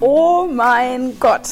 Oh 0.00 0.46
mein 0.48 1.18
Gott. 1.18 1.48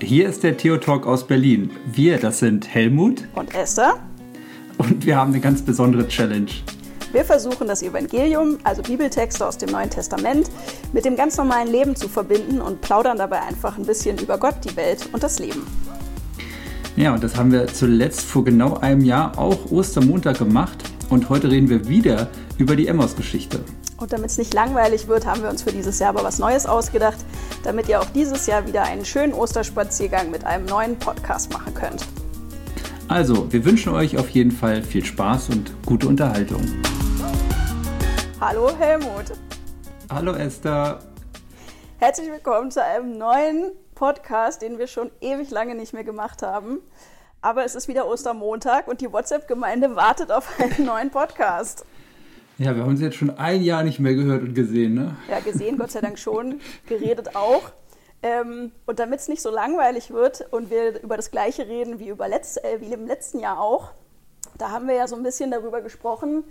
Hier 0.00 0.26
ist 0.26 0.42
der 0.42 0.56
Theo 0.56 0.78
Talk 0.78 1.06
aus 1.06 1.26
Berlin. 1.26 1.70
Wir, 1.84 2.18
das 2.18 2.38
sind 2.38 2.66
Helmut 2.66 3.28
und 3.34 3.54
Esther. 3.54 4.00
Und 4.78 5.04
wir 5.04 5.16
haben 5.16 5.32
eine 5.32 5.40
ganz 5.40 5.60
besondere 5.60 6.08
Challenge. 6.08 6.50
Wir 7.12 7.26
versuchen 7.26 7.68
das 7.68 7.82
Evangelium, 7.82 8.56
also 8.64 8.80
Bibeltexte 8.80 9.46
aus 9.46 9.58
dem 9.58 9.68
Neuen 9.68 9.90
Testament, 9.90 10.50
mit 10.94 11.04
dem 11.04 11.14
ganz 11.14 11.36
normalen 11.36 11.68
Leben 11.68 11.94
zu 11.94 12.08
verbinden 12.08 12.62
und 12.62 12.80
plaudern 12.80 13.18
dabei 13.18 13.42
einfach 13.42 13.76
ein 13.76 13.84
bisschen 13.84 14.16
über 14.16 14.38
Gott, 14.38 14.54
die 14.64 14.74
Welt 14.74 15.10
und 15.12 15.22
das 15.22 15.38
Leben. 15.38 15.66
Ja, 16.96 17.12
und 17.12 17.22
das 17.22 17.36
haben 17.36 17.52
wir 17.52 17.66
zuletzt 17.66 18.22
vor 18.22 18.44
genau 18.44 18.78
einem 18.78 19.04
Jahr 19.04 19.38
auch 19.38 19.70
Ostermontag 19.70 20.38
gemacht. 20.38 20.84
Und 21.10 21.28
heute 21.28 21.50
reden 21.50 21.68
wir 21.68 21.86
wieder 21.86 22.30
über 22.56 22.76
die 22.76 22.86
Emmaus-Geschichte. 22.86 23.60
Und 24.02 24.12
damit 24.12 24.32
es 24.32 24.36
nicht 24.36 24.52
langweilig 24.52 25.06
wird, 25.06 25.26
haben 25.26 25.44
wir 25.44 25.48
uns 25.48 25.62
für 25.62 25.70
dieses 25.70 26.00
Jahr 26.00 26.08
aber 26.08 26.24
was 26.24 26.40
Neues 26.40 26.66
ausgedacht, 26.66 27.18
damit 27.62 27.88
ihr 27.88 28.00
auch 28.00 28.06
dieses 28.06 28.48
Jahr 28.48 28.66
wieder 28.66 28.82
einen 28.82 29.04
schönen 29.04 29.32
Osterspaziergang 29.32 30.28
mit 30.28 30.44
einem 30.44 30.66
neuen 30.66 30.98
Podcast 30.98 31.52
machen 31.52 31.72
könnt. 31.72 32.04
Also, 33.06 33.52
wir 33.52 33.64
wünschen 33.64 33.94
euch 33.94 34.18
auf 34.18 34.28
jeden 34.30 34.50
Fall 34.50 34.82
viel 34.82 35.04
Spaß 35.04 35.50
und 35.50 35.70
gute 35.86 36.08
Unterhaltung. 36.08 36.62
Hallo 38.40 38.76
Helmut. 38.76 39.38
Hallo 40.10 40.32
Esther. 40.32 40.98
Herzlich 41.98 42.28
willkommen 42.28 42.72
zu 42.72 42.82
einem 42.82 43.16
neuen 43.16 43.70
Podcast, 43.94 44.62
den 44.62 44.80
wir 44.80 44.88
schon 44.88 45.12
ewig 45.20 45.52
lange 45.52 45.76
nicht 45.76 45.92
mehr 45.92 46.02
gemacht 46.02 46.42
haben. 46.42 46.80
Aber 47.40 47.64
es 47.64 47.76
ist 47.76 47.86
wieder 47.86 48.08
Ostermontag 48.08 48.88
und 48.88 49.00
die 49.00 49.12
WhatsApp-Gemeinde 49.12 49.94
wartet 49.94 50.32
auf 50.32 50.48
einen 50.58 50.86
neuen 50.86 51.10
Podcast. 51.10 51.84
Ja, 52.62 52.76
wir 52.76 52.82
haben 52.84 52.90
uns 52.90 53.00
jetzt 53.00 53.16
schon 53.16 53.30
ein 53.30 53.60
Jahr 53.64 53.82
nicht 53.82 53.98
mehr 53.98 54.14
gehört 54.14 54.42
und 54.42 54.54
gesehen, 54.54 54.94
ne? 54.94 55.16
Ja, 55.28 55.40
gesehen, 55.40 55.78
Gott 55.78 55.90
sei 55.90 56.00
Dank 56.00 56.16
schon, 56.16 56.60
geredet 56.86 57.34
auch. 57.34 57.72
Ähm, 58.22 58.70
und 58.86 59.00
damit 59.00 59.18
es 59.18 59.26
nicht 59.26 59.42
so 59.42 59.50
langweilig 59.50 60.12
wird 60.12 60.46
und 60.52 60.70
wir 60.70 61.02
über 61.02 61.16
das 61.16 61.32
Gleiche 61.32 61.66
reden 61.66 61.98
wie, 61.98 62.06
über 62.06 62.28
letzt, 62.28 62.62
äh, 62.62 62.80
wie 62.80 62.92
im 62.92 63.08
letzten 63.08 63.40
Jahr 63.40 63.60
auch, 63.60 63.90
da 64.58 64.70
haben 64.70 64.86
wir 64.86 64.94
ja 64.94 65.08
so 65.08 65.16
ein 65.16 65.24
bisschen 65.24 65.50
darüber 65.50 65.80
gesprochen, 65.80 66.44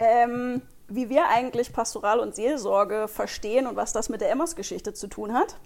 ähm, 0.00 0.62
wie 0.88 1.10
wir 1.10 1.28
eigentlich 1.28 1.72
Pastoral 1.72 2.18
und 2.18 2.34
Seelsorge 2.34 3.06
verstehen 3.06 3.68
und 3.68 3.76
was 3.76 3.92
das 3.92 4.08
mit 4.08 4.22
der 4.22 4.32
Emmers-Geschichte 4.32 4.94
zu 4.94 5.06
tun 5.06 5.32
hat. 5.32 5.58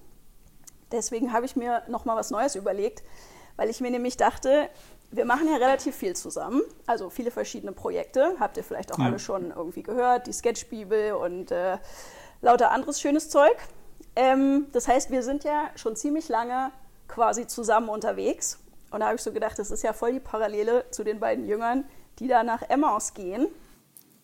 Deswegen 0.93 1.33
habe 1.33 1.47
ich 1.47 1.57
mir 1.57 1.85
noch 1.89 2.05
mal 2.05 2.17
was 2.17 2.31
Neues 2.31 2.55
überlegt, 2.55 3.03
weil 3.57 3.71
ich 3.71 3.81
mir 3.81 3.91
nämlich 3.91 4.19
dachte, 4.19 4.69
wir 5.13 5.25
machen 5.25 5.49
ja 5.49 5.57
relativ 5.57 5.97
viel 5.97 6.15
zusammen, 6.15 6.63
also 6.87 7.11
viele 7.11 7.31
verschiedene 7.31 7.73
Projekte. 7.73 8.37
Habt 8.39 8.57
ihr 8.57 8.65
vielleicht 8.65 8.93
auch 8.93 8.99
ja. 8.99 9.07
alle 9.07 9.19
schon 9.19 9.51
irgendwie 9.51 9.83
gehört, 9.83 10.27
die 10.27 10.33
Sketchbibel 10.33 11.13
und 11.15 11.51
äh, 11.51 11.79
lauter 12.43 12.71
anderes 12.71 13.01
schönes 13.01 13.29
Zeug. 13.29 13.57
Ähm, 14.17 14.67
das 14.73 14.87
heißt, 14.89 15.11
wir 15.11 15.23
sind 15.23 15.45
ja 15.45 15.71
schon 15.75 15.97
ziemlich 15.97 16.29
lange 16.29 16.71
quasi 17.09 17.47
zusammen 17.47 17.89
unterwegs. 17.89 18.59
Und 18.91 19.01
da 19.01 19.07
habe 19.07 19.17
ich 19.17 19.23
so 19.23 19.33
gedacht, 19.33 19.59
das 19.59 19.71
ist 19.71 19.83
ja 19.83 19.93
voll 19.93 20.13
die 20.13 20.21
Parallele 20.21 20.85
zu 20.91 21.05
den 21.05 21.21
beiden 21.21 21.47
Jüngern, 21.47 21.85
die 22.19 22.29
da 22.29 22.43
nach 22.43 22.63
Emmaus 22.63 23.15
gehen. 23.15 23.49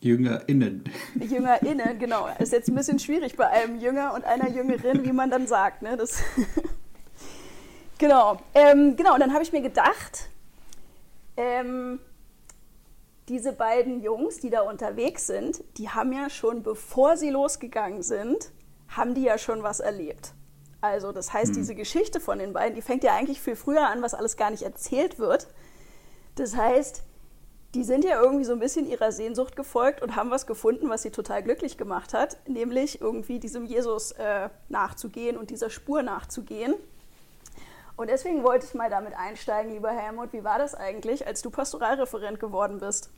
JüngerInnen. 0.00 0.84
JüngerInnen, 1.14 1.98
genau. 1.98 2.28
Ist 2.38 2.52
jetzt 2.52 2.68
ein 2.68 2.74
bisschen 2.74 2.98
schwierig 2.98 3.36
bei 3.36 3.48
einem 3.48 3.80
Jünger 3.80 4.14
und 4.14 4.24
einer 4.24 4.48
Jüngerin, 4.48 5.04
wie 5.04 5.12
man 5.12 5.30
dann 5.30 5.46
sagt. 5.46 5.82
Ne? 5.82 5.96
Das 5.96 6.22
genau. 7.98 8.38
Ähm, 8.54 8.96
genau, 8.96 9.14
und 9.14 9.20
dann 9.20 9.32
habe 9.32 9.42
ich 9.42 9.52
mir 9.52 9.62
gedacht, 9.62 10.28
ähm, 11.36 12.00
diese 13.28 13.52
beiden 13.52 14.00
Jungs, 14.00 14.38
die 14.38 14.50
da 14.50 14.60
unterwegs 14.60 15.26
sind, 15.26 15.62
die 15.78 15.88
haben 15.88 16.12
ja 16.12 16.30
schon, 16.30 16.62
bevor 16.62 17.16
sie 17.16 17.30
losgegangen 17.30 18.02
sind, 18.02 18.52
haben 18.88 19.14
die 19.14 19.22
ja 19.22 19.36
schon 19.36 19.62
was 19.62 19.80
erlebt. 19.80 20.32
Also 20.80 21.12
das 21.12 21.32
heißt, 21.32 21.48
hm. 21.48 21.56
diese 21.56 21.74
Geschichte 21.74 22.20
von 22.20 22.38
den 22.38 22.52
beiden, 22.52 22.74
die 22.74 22.82
fängt 22.82 23.02
ja 23.02 23.14
eigentlich 23.14 23.40
viel 23.40 23.56
früher 23.56 23.88
an, 23.88 24.02
was 24.02 24.14
alles 24.14 24.36
gar 24.36 24.50
nicht 24.50 24.62
erzählt 24.62 25.18
wird. 25.18 25.48
Das 26.36 26.56
heißt, 26.56 27.02
die 27.74 27.84
sind 27.84 28.04
ja 28.04 28.20
irgendwie 28.20 28.44
so 28.44 28.52
ein 28.52 28.58
bisschen 28.58 28.88
ihrer 28.88 29.12
Sehnsucht 29.12 29.56
gefolgt 29.56 30.02
und 30.02 30.16
haben 30.16 30.30
was 30.30 30.46
gefunden, 30.46 30.88
was 30.88 31.02
sie 31.02 31.10
total 31.10 31.42
glücklich 31.42 31.76
gemacht 31.76 32.14
hat, 32.14 32.38
nämlich 32.46 33.00
irgendwie 33.00 33.38
diesem 33.38 33.66
Jesus 33.66 34.12
äh, 34.12 34.48
nachzugehen 34.68 35.36
und 35.36 35.50
dieser 35.50 35.68
Spur 35.68 36.02
nachzugehen. 36.02 36.74
Und 37.96 38.10
deswegen 38.10 38.44
wollte 38.44 38.66
ich 38.66 38.74
mal 38.74 38.90
damit 38.90 39.14
einsteigen, 39.14 39.72
lieber 39.72 39.90
Helmut. 39.90 40.32
Wie 40.32 40.44
war 40.44 40.58
das 40.58 40.74
eigentlich, 40.74 41.26
als 41.26 41.40
du 41.40 41.50
Pastoralreferent 41.50 42.38
geworden 42.38 42.78
bist? 42.78 43.10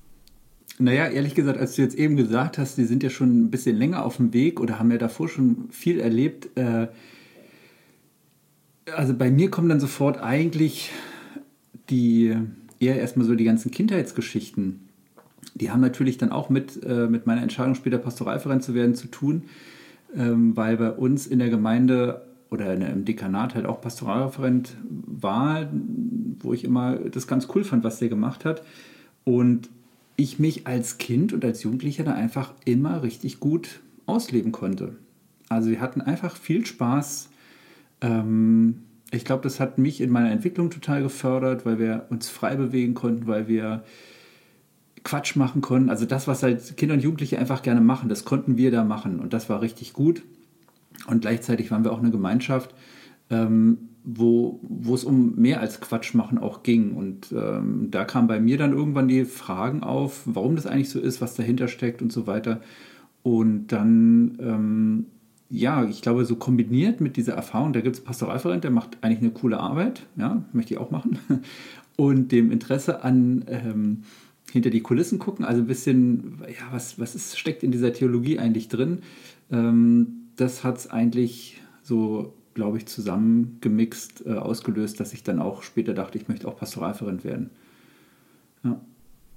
Naja, 0.78 1.08
ehrlich 1.08 1.34
gesagt, 1.34 1.58
als 1.58 1.74
du 1.74 1.82
jetzt 1.82 1.96
eben 1.96 2.16
gesagt 2.16 2.58
hast, 2.58 2.78
die 2.78 2.84
sind 2.84 3.02
ja 3.02 3.10
schon 3.10 3.44
ein 3.44 3.50
bisschen 3.50 3.76
länger 3.76 4.04
auf 4.04 4.18
dem 4.18 4.32
Weg 4.32 4.60
oder 4.60 4.78
haben 4.78 4.90
ja 4.92 4.98
davor 4.98 5.28
schon 5.28 5.68
viel 5.70 5.98
erlebt. 5.98 6.56
Äh, 6.56 6.86
also 8.94 9.14
bei 9.14 9.30
mir 9.30 9.50
kommen 9.50 9.68
dann 9.68 9.80
sofort 9.80 10.18
eigentlich 10.18 10.92
die 11.90 12.36
eher 12.78 13.00
erstmal 13.00 13.26
so 13.26 13.34
die 13.34 13.44
ganzen 13.44 13.72
Kindheitsgeschichten. 13.72 14.88
Die 15.54 15.70
haben 15.70 15.80
natürlich 15.80 16.18
dann 16.18 16.30
auch 16.30 16.50
mit, 16.50 16.82
äh, 16.84 17.08
mit 17.08 17.26
meiner 17.26 17.42
Entscheidung, 17.42 17.74
später 17.74 17.98
Pastoralreferent 17.98 18.62
zu 18.62 18.74
werden, 18.74 18.94
zu 18.94 19.08
tun, 19.08 19.44
ähm, 20.14 20.56
weil 20.56 20.76
bei 20.76 20.90
uns 20.90 21.26
in 21.26 21.40
der 21.40 21.48
Gemeinde 21.48 22.27
oder 22.50 22.72
im 22.74 23.04
Dekanat 23.04 23.54
halt 23.54 23.66
auch 23.66 23.80
Pastoralreferent 23.80 24.76
war, 24.88 25.68
wo 26.40 26.52
ich 26.52 26.64
immer 26.64 26.96
das 26.96 27.26
ganz 27.26 27.48
cool 27.54 27.64
fand, 27.64 27.84
was 27.84 27.98
der 27.98 28.08
gemacht 28.08 28.44
hat. 28.44 28.62
Und 29.24 29.68
ich 30.16 30.38
mich 30.38 30.66
als 30.66 30.98
Kind 30.98 31.32
und 31.32 31.44
als 31.44 31.62
Jugendlicher 31.62 32.04
da 32.04 32.12
einfach 32.12 32.52
immer 32.64 33.02
richtig 33.02 33.38
gut 33.40 33.80
ausleben 34.06 34.52
konnte. 34.52 34.96
Also 35.48 35.70
wir 35.70 35.80
hatten 35.80 36.00
einfach 36.00 36.36
viel 36.36 36.66
Spaß. 36.66 37.28
Ähm, 38.00 38.82
ich 39.10 39.24
glaube, 39.24 39.42
das 39.42 39.60
hat 39.60 39.78
mich 39.78 40.00
in 40.00 40.10
meiner 40.10 40.30
Entwicklung 40.30 40.70
total 40.70 41.02
gefördert, 41.02 41.64
weil 41.64 41.78
wir 41.78 42.06
uns 42.10 42.28
frei 42.28 42.56
bewegen 42.56 42.94
konnten, 42.94 43.26
weil 43.26 43.48
wir 43.48 43.84
Quatsch 45.04 45.36
machen 45.36 45.62
konnten. 45.62 45.88
Also 45.88 46.04
das, 46.04 46.26
was 46.26 46.42
halt 46.42 46.76
Kinder 46.76 46.94
und 46.94 47.02
Jugendliche 47.02 47.38
einfach 47.38 47.62
gerne 47.62 47.80
machen, 47.80 48.08
das 48.08 48.24
konnten 48.24 48.56
wir 48.56 48.70
da 48.70 48.84
machen. 48.84 49.20
Und 49.20 49.32
das 49.32 49.48
war 49.48 49.62
richtig 49.62 49.92
gut. 49.92 50.22
Und 51.06 51.20
gleichzeitig 51.20 51.70
waren 51.70 51.84
wir 51.84 51.92
auch 51.92 52.00
eine 52.00 52.10
Gemeinschaft, 52.10 52.74
ähm, 53.30 53.78
wo, 54.04 54.60
wo 54.62 54.94
es 54.94 55.04
um 55.04 55.34
mehr 55.36 55.60
als 55.60 55.80
Quatsch 55.80 56.14
machen 56.14 56.38
auch 56.38 56.62
ging. 56.62 56.92
Und 56.92 57.32
ähm, 57.32 57.88
da 57.90 58.04
kamen 58.04 58.26
bei 58.26 58.40
mir 58.40 58.56
dann 58.56 58.72
irgendwann 58.72 59.08
die 59.08 59.24
Fragen 59.24 59.82
auf, 59.82 60.22
warum 60.24 60.56
das 60.56 60.66
eigentlich 60.66 60.90
so 60.90 61.00
ist, 61.00 61.20
was 61.20 61.34
dahinter 61.34 61.68
steckt 61.68 62.00
und 62.00 62.12
so 62.12 62.26
weiter. 62.26 62.60
Und 63.22 63.68
dann, 63.68 64.38
ähm, 64.40 65.06
ja, 65.50 65.84
ich 65.84 66.00
glaube, 66.02 66.24
so 66.24 66.36
kombiniert 66.36 67.00
mit 67.00 67.16
dieser 67.16 67.34
Erfahrung, 67.34 67.72
da 67.72 67.80
gibt 67.80 67.96
es 67.96 68.04
Pastoralreferent, 68.04 68.64
der 68.64 68.70
macht 68.70 68.98
eigentlich 69.02 69.20
eine 69.20 69.30
coole 69.30 69.60
Arbeit, 69.60 70.06
ja, 70.16 70.42
möchte 70.52 70.74
ich 70.74 70.80
auch 70.80 70.90
machen. 70.90 71.18
Und 71.96 72.30
dem 72.30 72.52
Interesse 72.52 73.02
an 73.02 73.44
ähm, 73.48 74.04
hinter 74.52 74.70
die 74.70 74.80
Kulissen 74.80 75.18
gucken, 75.18 75.44
also 75.44 75.60
ein 75.60 75.66
bisschen, 75.66 76.38
ja, 76.46 76.72
was, 76.72 76.98
was 76.98 77.14
ist, 77.14 77.38
steckt 77.38 77.62
in 77.62 77.72
dieser 77.72 77.92
Theologie 77.92 78.38
eigentlich 78.38 78.68
drin? 78.68 79.00
Ähm, 79.50 80.17
das 80.40 80.64
hat 80.64 80.78
es 80.78 80.90
eigentlich 80.90 81.60
so, 81.82 82.32
glaube 82.54 82.78
ich, 82.78 82.86
zusammengemixt, 82.86 84.24
äh, 84.26 84.34
ausgelöst, 84.34 85.00
dass 85.00 85.12
ich 85.12 85.22
dann 85.24 85.40
auch 85.40 85.62
später 85.62 85.94
dachte, 85.94 86.16
ich 86.16 86.28
möchte 86.28 86.48
auch 86.48 86.56
Pastoralreferent 86.56 87.24
werden. 87.24 87.50
Ja. 88.64 88.80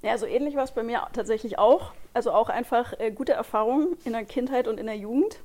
Ja, 0.04 0.18
so 0.18 0.26
ähnlich 0.26 0.56
war 0.56 0.64
es 0.64 0.72
bei 0.72 0.84
mir 0.84 1.02
tatsächlich 1.14 1.60
auch. 1.60 1.94
Also 2.14 2.32
auch 2.32 2.50
einfach 2.50 2.94
äh, 3.00 3.12
gute 3.12 3.34
Erfahrungen 3.34 3.96
in 4.04 4.14
der 4.14 4.26
Kindheit 4.26 4.68
und 4.68 4.80
in 4.80 4.88
der 4.88 4.98
Jugend. 4.98 5.40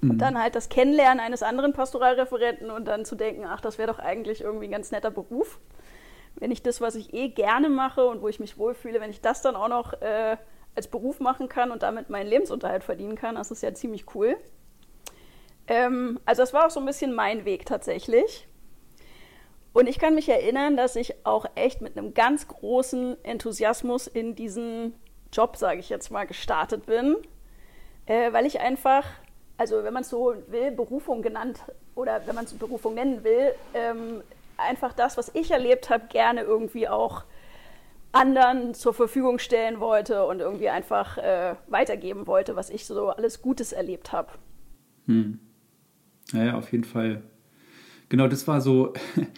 Und 0.00 0.14
mhm. 0.14 0.18
dann 0.18 0.40
halt 0.40 0.54
das 0.54 0.68
Kennenlernen 0.68 1.20
eines 1.20 1.42
anderen 1.42 1.72
Pastoralreferenten 1.72 2.70
und 2.70 2.86
dann 2.86 3.04
zu 3.04 3.14
denken, 3.14 3.44
ach, 3.44 3.60
das 3.60 3.78
wäre 3.78 3.90
doch 3.90 3.98
eigentlich 3.98 4.40
irgendwie 4.40 4.66
ein 4.66 4.72
ganz 4.72 4.90
netter 4.90 5.10
Beruf. 5.10 5.58
Wenn 6.36 6.50
ich 6.50 6.62
das, 6.62 6.80
was 6.80 6.94
ich 6.94 7.12
eh 7.12 7.28
gerne 7.28 7.68
mache 7.68 8.06
und 8.06 8.22
wo 8.22 8.28
ich 8.28 8.40
mich 8.40 8.56
wohlfühle, 8.56 9.00
wenn 9.00 9.10
ich 9.10 9.20
das 9.20 9.42
dann 9.42 9.54
auch 9.54 9.68
noch 9.68 10.00
äh, 10.00 10.36
als 10.74 10.88
Beruf 10.88 11.20
machen 11.20 11.48
kann 11.48 11.70
und 11.70 11.82
damit 11.82 12.08
meinen 12.08 12.28
Lebensunterhalt 12.28 12.84
verdienen 12.84 13.16
kann, 13.16 13.34
das 13.34 13.50
ist 13.50 13.62
ja 13.62 13.74
ziemlich 13.74 14.14
cool. 14.14 14.36
Ähm, 15.66 16.20
also 16.24 16.42
das 16.42 16.52
war 16.52 16.66
auch 16.66 16.70
so 16.70 16.80
ein 16.80 16.86
bisschen 16.86 17.14
mein 17.14 17.44
Weg 17.44 17.66
tatsächlich. 17.66 18.46
Und 19.72 19.88
ich 19.88 19.98
kann 19.98 20.14
mich 20.14 20.28
erinnern, 20.28 20.76
dass 20.76 20.96
ich 20.96 21.14
auch 21.24 21.46
echt 21.54 21.80
mit 21.80 21.96
einem 21.96 22.12
ganz 22.14 22.46
großen 22.46 23.16
Enthusiasmus 23.24 24.06
in 24.06 24.34
diesen 24.34 24.94
Job, 25.32 25.56
sage 25.56 25.80
ich 25.80 25.88
jetzt 25.88 26.10
mal, 26.10 26.26
gestartet 26.26 26.84
bin, 26.84 27.16
äh, 28.06 28.32
weil 28.32 28.44
ich 28.44 28.60
einfach, 28.60 29.06
also 29.56 29.82
wenn 29.82 29.94
man 29.94 30.02
es 30.02 30.10
so 30.10 30.34
will, 30.48 30.72
Berufung 30.72 31.22
genannt 31.22 31.60
oder 31.94 32.20
wenn 32.26 32.34
man 32.34 32.44
es 32.44 32.52
Berufung 32.52 32.94
nennen 32.94 33.24
will, 33.24 33.54
ähm, 33.72 34.22
einfach 34.58 34.92
das, 34.92 35.16
was 35.16 35.30
ich 35.34 35.50
erlebt 35.50 35.88
habe, 35.88 36.06
gerne 36.08 36.42
irgendwie 36.42 36.88
auch 36.88 37.24
anderen 38.12 38.74
zur 38.74 38.92
Verfügung 38.92 39.38
stellen 39.38 39.80
wollte 39.80 40.26
und 40.26 40.40
irgendwie 40.40 40.68
einfach 40.68 41.16
äh, 41.16 41.54
weitergeben 41.68 42.26
wollte, 42.26 42.56
was 42.56 42.68
ich 42.68 42.84
so 42.84 43.08
alles 43.08 43.40
Gutes 43.40 43.72
erlebt 43.72 44.12
habe. 44.12 44.32
Hm. 45.06 45.40
Naja, 46.32 46.56
auf 46.56 46.72
jeden 46.72 46.84
Fall. 46.84 47.22
Genau, 48.08 48.28
das 48.28 48.46
war 48.46 48.60
so 48.60 48.92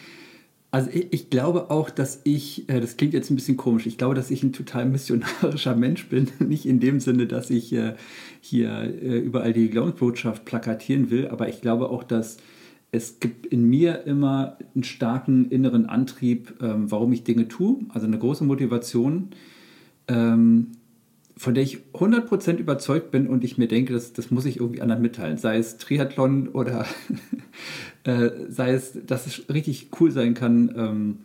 Also 0.75 0.91
ich, 0.93 1.12
ich, 1.12 1.31
glaube 1.31 1.70
auch, 1.70 1.88
dass 1.88 2.20
ich, 2.25 2.69
äh, 2.69 2.81
das 2.81 2.96
klingt 2.96 3.14
jetzt 3.14 3.31
ein 3.31 3.37
bisschen 3.37 3.56
komisch, 3.56 3.87
ich 3.87 3.96
glaube, 3.96 4.17
dass 4.17 4.32
ich 4.32 4.43
ein 4.43 4.52
total 4.52 4.87
missionarischer 4.87 5.76
Mensch 5.76 6.08
bin. 6.08 6.26
Nicht 6.41 6.67
in 6.67 6.81
dem 6.81 6.99
Sinne, 6.99 7.29
dass 7.29 7.49
ich 7.49 7.73
äh, 7.73 7.94
hier 8.41 8.81
äh, 8.81 9.19
überall 9.20 9.52
die 9.52 9.70
Glaubensbotschaft 9.70 10.44
plakatieren 10.44 11.11
will, 11.11 11.29
aber 11.29 11.49
ich 11.49 11.61
glaube 11.61 11.91
auch, 11.91 12.02
dass 12.02 12.38
es 12.91 13.20
gibt 13.20 13.47
in 13.47 13.69
mir 13.70 14.02
immer 14.02 14.58
einen 14.75 14.82
starken 14.82 15.49
inneren 15.49 15.87
Antrieb, 15.87 16.55
ähm, 16.61 16.90
warum 16.90 17.12
ich 17.12 17.23
Dinge 17.23 17.47
tue, 17.47 17.76
also 17.90 18.08
eine 18.08 18.19
große 18.19 18.43
Motivation, 18.43 19.29
ähm, 20.08 20.73
von 21.36 21.54
der 21.54 21.64
ich 21.64 21.78
100% 21.94 22.56
überzeugt 22.56 23.10
bin 23.10 23.26
und 23.26 23.44
ich 23.44 23.58
mir 23.58 23.69
denke, 23.69 23.92
das, 23.92 24.12
das 24.12 24.31
muss 24.31 24.44
ich 24.44 24.58
irgendwie 24.58 24.81
anderen 24.81 25.02
mitteilen, 25.02 25.36
sei 25.36 25.58
es 25.58 25.78
Triathlon 25.78 26.48
oder 26.48 26.86
äh, 28.04 28.31
sei 28.48 28.72
es, 28.72 28.98
dass 29.06 29.26
es 29.26 29.48
richtig 29.52 29.88
cool 30.00 30.10
sein 30.10 30.34
kann, 30.34 30.72
ähm, 30.76 31.16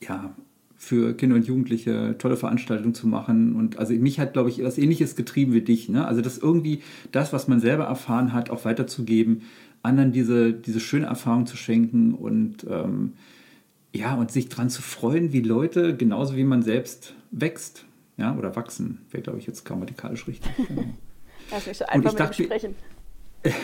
ja, 0.00 0.34
für 0.76 1.14
Kinder 1.14 1.36
und 1.36 1.46
Jugendliche 1.46 2.14
tolle 2.18 2.36
Veranstaltungen 2.36 2.94
zu 2.94 3.08
machen. 3.08 3.56
Und 3.56 3.78
also 3.78 3.92
mich 3.94 4.20
hat, 4.20 4.34
glaube 4.34 4.50
ich, 4.50 4.62
was 4.62 4.78
ähnliches 4.78 5.16
getrieben 5.16 5.52
wie 5.52 5.62
dich. 5.62 5.88
Ne? 5.88 6.06
Also 6.06 6.20
das 6.20 6.38
irgendwie 6.38 6.82
das, 7.10 7.32
was 7.32 7.48
man 7.48 7.58
selber 7.58 7.84
erfahren 7.84 8.32
hat, 8.32 8.50
auch 8.50 8.64
weiterzugeben, 8.64 9.42
anderen 9.82 10.12
diese, 10.12 10.52
diese 10.52 10.78
schöne 10.78 11.06
Erfahrung 11.06 11.46
zu 11.46 11.56
schenken 11.56 12.14
und 12.14 12.64
und 12.64 13.14
ja, 13.96 14.14
und 14.14 14.30
sich 14.30 14.48
daran 14.48 14.68
zu 14.68 14.82
freuen, 14.82 15.32
wie 15.32 15.40
Leute, 15.40 15.96
genauso 15.96 16.36
wie 16.36 16.44
man 16.44 16.62
selbst 16.62 17.14
wächst. 17.30 17.86
Ja, 18.16 18.34
oder 18.36 18.56
wachsen, 18.56 19.06
wäre, 19.10 19.22
glaube 19.22 19.38
ich, 19.38 19.46
jetzt 19.46 19.64
grammatikalisch 19.64 20.26
richtig. 20.26 20.50
das 21.50 21.60
ist 21.60 21.66
nicht 21.66 21.78
so 21.78 21.86
einfach 21.86 22.12
mit 22.12 22.20
dachte, 22.20 22.44
Sprechen. 22.44 22.74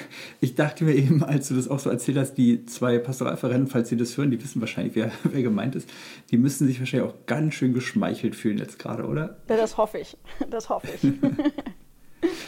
Ich 0.41 0.55
dachte 0.55 0.85
mir 0.85 0.95
eben, 0.95 1.23
als 1.23 1.49
du 1.49 1.55
das 1.55 1.69
auch 1.69 1.79
so 1.79 1.91
erzählt 1.91 2.19
hast, 2.19 2.35
die 2.35 2.67
zwei 2.67 2.99
Pastoralvereine, 2.99 3.67
falls 3.67 3.89
sie 3.89 3.97
das 3.97 4.17
hören, 4.17 4.31
die 4.31 4.43
wissen 4.43 4.61
wahrscheinlich, 4.61 4.95
wer, 4.95 5.11
wer 5.25 5.43
gemeint 5.43 5.75
ist, 5.75 5.89
die 6.31 6.39
müssen 6.39 6.67
sich 6.67 6.79
wahrscheinlich 6.79 7.11
auch 7.11 7.27
ganz 7.27 7.55
schön 7.55 7.73
geschmeichelt 7.73 8.37
fühlen 8.37 8.59
jetzt 8.59 8.79
gerade, 8.79 9.07
oder? 9.07 9.39
Ja, 9.49 9.57
das 9.57 9.77
hoffe 9.77 9.99
ich. 9.99 10.17
Das 10.51 10.69
hoffe 10.69 10.89
ich. 10.95 11.13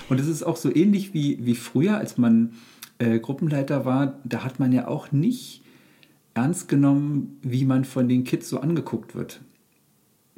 Und 0.09 0.21
es 0.21 0.27
ist 0.27 0.43
auch 0.43 0.56
so 0.56 0.75
ähnlich 0.75 1.15
wie, 1.15 1.45
wie 1.45 1.55
früher, 1.55 1.97
als 1.97 2.19
man 2.19 2.55
äh, 2.99 3.19
Gruppenleiter 3.19 3.85
war, 3.85 4.21
da 4.25 4.45
hat 4.45 4.61
man 4.61 4.73
ja 4.73 4.89
auch 4.89 5.11
nicht 5.11 5.62
ernst 6.35 6.69
genommen, 6.69 7.39
wie 7.43 7.65
man 7.65 7.85
von 7.85 8.09
den 8.09 8.25
Kids 8.25 8.49
so 8.49 8.61
angeguckt 8.61 9.15
wird. 9.15 9.41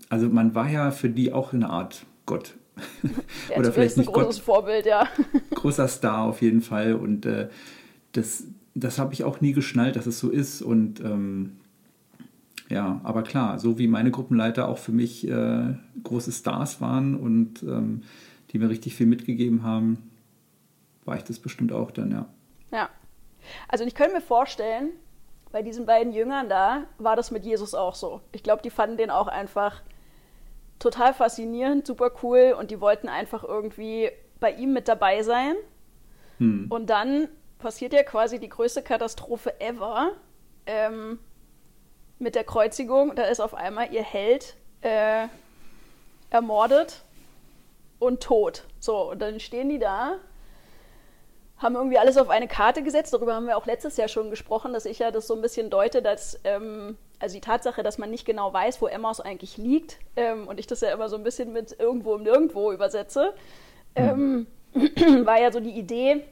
Also 0.08 0.28
man 0.28 0.54
war 0.54 0.69
ja 0.69 0.90
für 0.90 1.10
die 1.10 1.32
auch 1.32 1.52
eine 1.52 1.70
Art 1.70 2.06
Gott. 2.26 2.54
Ja, 3.48 3.58
Oder 3.58 3.72
vielleicht 3.72 3.96
nicht 3.96 4.08
ein 4.08 4.12
großes 4.12 4.37
Gott, 4.38 4.44
Vorbild, 4.44 4.87
ja. 4.87 5.08
großer 5.54 5.87
Star 5.88 6.25
auf 6.25 6.43
jeden 6.43 6.60
Fall. 6.60 6.94
Und 6.94 7.25
äh, 7.25 7.48
das, 8.12 8.44
das 8.75 8.98
habe 8.98 9.14
ich 9.14 9.22
auch 9.25 9.40
nie 9.40 9.52
geschnallt, 9.52 9.96
dass 9.96 10.06
es 10.06 10.19
so 10.19 10.31
ist. 10.31 10.62
Und 10.62 11.00
ähm, 11.00 11.56
ja, 12.69 13.00
aber 13.04 13.22
klar, 13.22 13.58
so 13.58 13.78
wie 13.78 13.87
meine 13.87 14.10
Gruppenleiter 14.10 14.69
auch 14.69 14.78
für 14.78 14.93
mich 14.93 15.26
äh, 15.28 15.75
große 16.02 16.32
Stars 16.32 16.81
waren 16.81 17.14
und 17.14 17.62
ähm, 17.62 18.02
die 18.50 18.58
mir 18.58 18.69
richtig 18.69 18.94
viel 18.94 19.06
mitgegeben 19.06 19.62
haben, 19.62 20.10
war 21.04 21.16
ich 21.16 21.22
das 21.22 21.38
bestimmt 21.38 21.72
auch 21.72 21.90
dann, 21.93 22.10
ja. 22.10 22.26
Ja. 22.72 22.90
Also 23.69 23.84
ich 23.84 23.94
könnte 23.94 24.14
mir 24.14 24.20
vorstellen, 24.20 24.90
bei 25.56 25.62
diesen 25.62 25.87
beiden 25.87 26.12
Jüngern 26.12 26.50
da 26.50 26.82
war 26.99 27.17
das 27.17 27.31
mit 27.31 27.47
Jesus 27.47 27.75
auch 27.75 27.94
so. 27.94 28.20
Ich 28.32 28.43
glaube, 28.43 28.61
die 28.61 28.69
fanden 28.69 28.99
den 28.99 29.11
auch 29.11 29.26
einfach 29.26 29.81
total 30.79 31.14
faszinierend, 31.14 31.87
super 31.87 32.11
cool 32.23 32.55
und 32.61 32.70
die 32.70 32.79
wollten 32.79 33.08
einfach 33.08 33.43
irgendwie 33.43 34.11
bei 34.38 34.53
ihm 34.53 34.75
mit 34.75 34.87
dabei 34.87 35.23
sein. 35.23 35.55
Hm. 36.37 36.67
Und 36.69 36.91
dann 36.91 37.31
passiert 37.58 37.94
ja 37.94 38.03
quasi 38.03 38.38
die 38.38 38.50
größte 38.50 38.82
Katastrophe 38.82 39.58
ever 39.58 40.12
ähm, 40.67 41.20
mit 42.19 42.35
der 42.35 42.44
Kreuzigung. 42.44 43.14
Da 43.17 43.23
ist 43.23 43.41
auf 43.41 43.55
einmal 43.55 43.91
ihr 43.94 44.03
Held 44.03 44.56
äh, 44.82 45.26
ermordet 46.29 47.00
und 47.99 48.23
tot. 48.23 48.64
So, 48.79 49.12
und 49.12 49.20
dann 49.20 49.41
stehen 49.41 49.70
die 49.70 49.79
da 49.79 50.19
haben 51.58 51.75
irgendwie 51.75 51.99
alles 51.99 52.19
auf 52.19 52.29
eine 52.29 52.49
Karte 52.49 52.82
gesetzt. 52.82 53.14
Darüber 53.14 53.35
haben 53.35 53.47
wir 53.47 53.56
auch 53.56 53.67
letztes 53.67 53.97
Jahr 53.97 54.08
schon 54.08 54.31
gesprochen, 54.31 54.73
dass 54.73 54.85
ich 54.85 54.99
ja 54.99 55.11
das 55.11 55.26
so 55.26 55.35
ein 55.35 55.41
bisschen 55.41 55.70
deute, 55.70 56.03
dass 56.03 56.38
ähm, 56.44 56.99
also 57.19 57.35
die 57.35 57.41
Tatsache, 57.41 57.82
dass 57.82 57.99
man 57.99 58.11
nicht 58.11 58.26
genau 58.26 58.53
weiß, 58.53 58.82
wo 58.82 58.87
Emmaus 58.87 59.20
eigentlich 59.20 59.56
liegt 59.56 59.99
ähm, 60.17 60.49
und 60.49 60.61
ich 60.61 60.67
das 60.67 60.82
ja 60.82 60.93
immer 60.93 61.08
so 61.08 61.17
ein 61.17 61.23
bisschen 61.23 61.53
mit 61.53 61.79
irgendwo 61.79 62.14
im 62.14 62.25
Nirgendwo 62.25 62.73
übersetze, 62.73 63.32
ähm, 63.94 64.47
war 65.25 65.41
ja 65.41 65.50
so 65.50 65.61
die 65.61 65.70
Idee, 65.70 66.25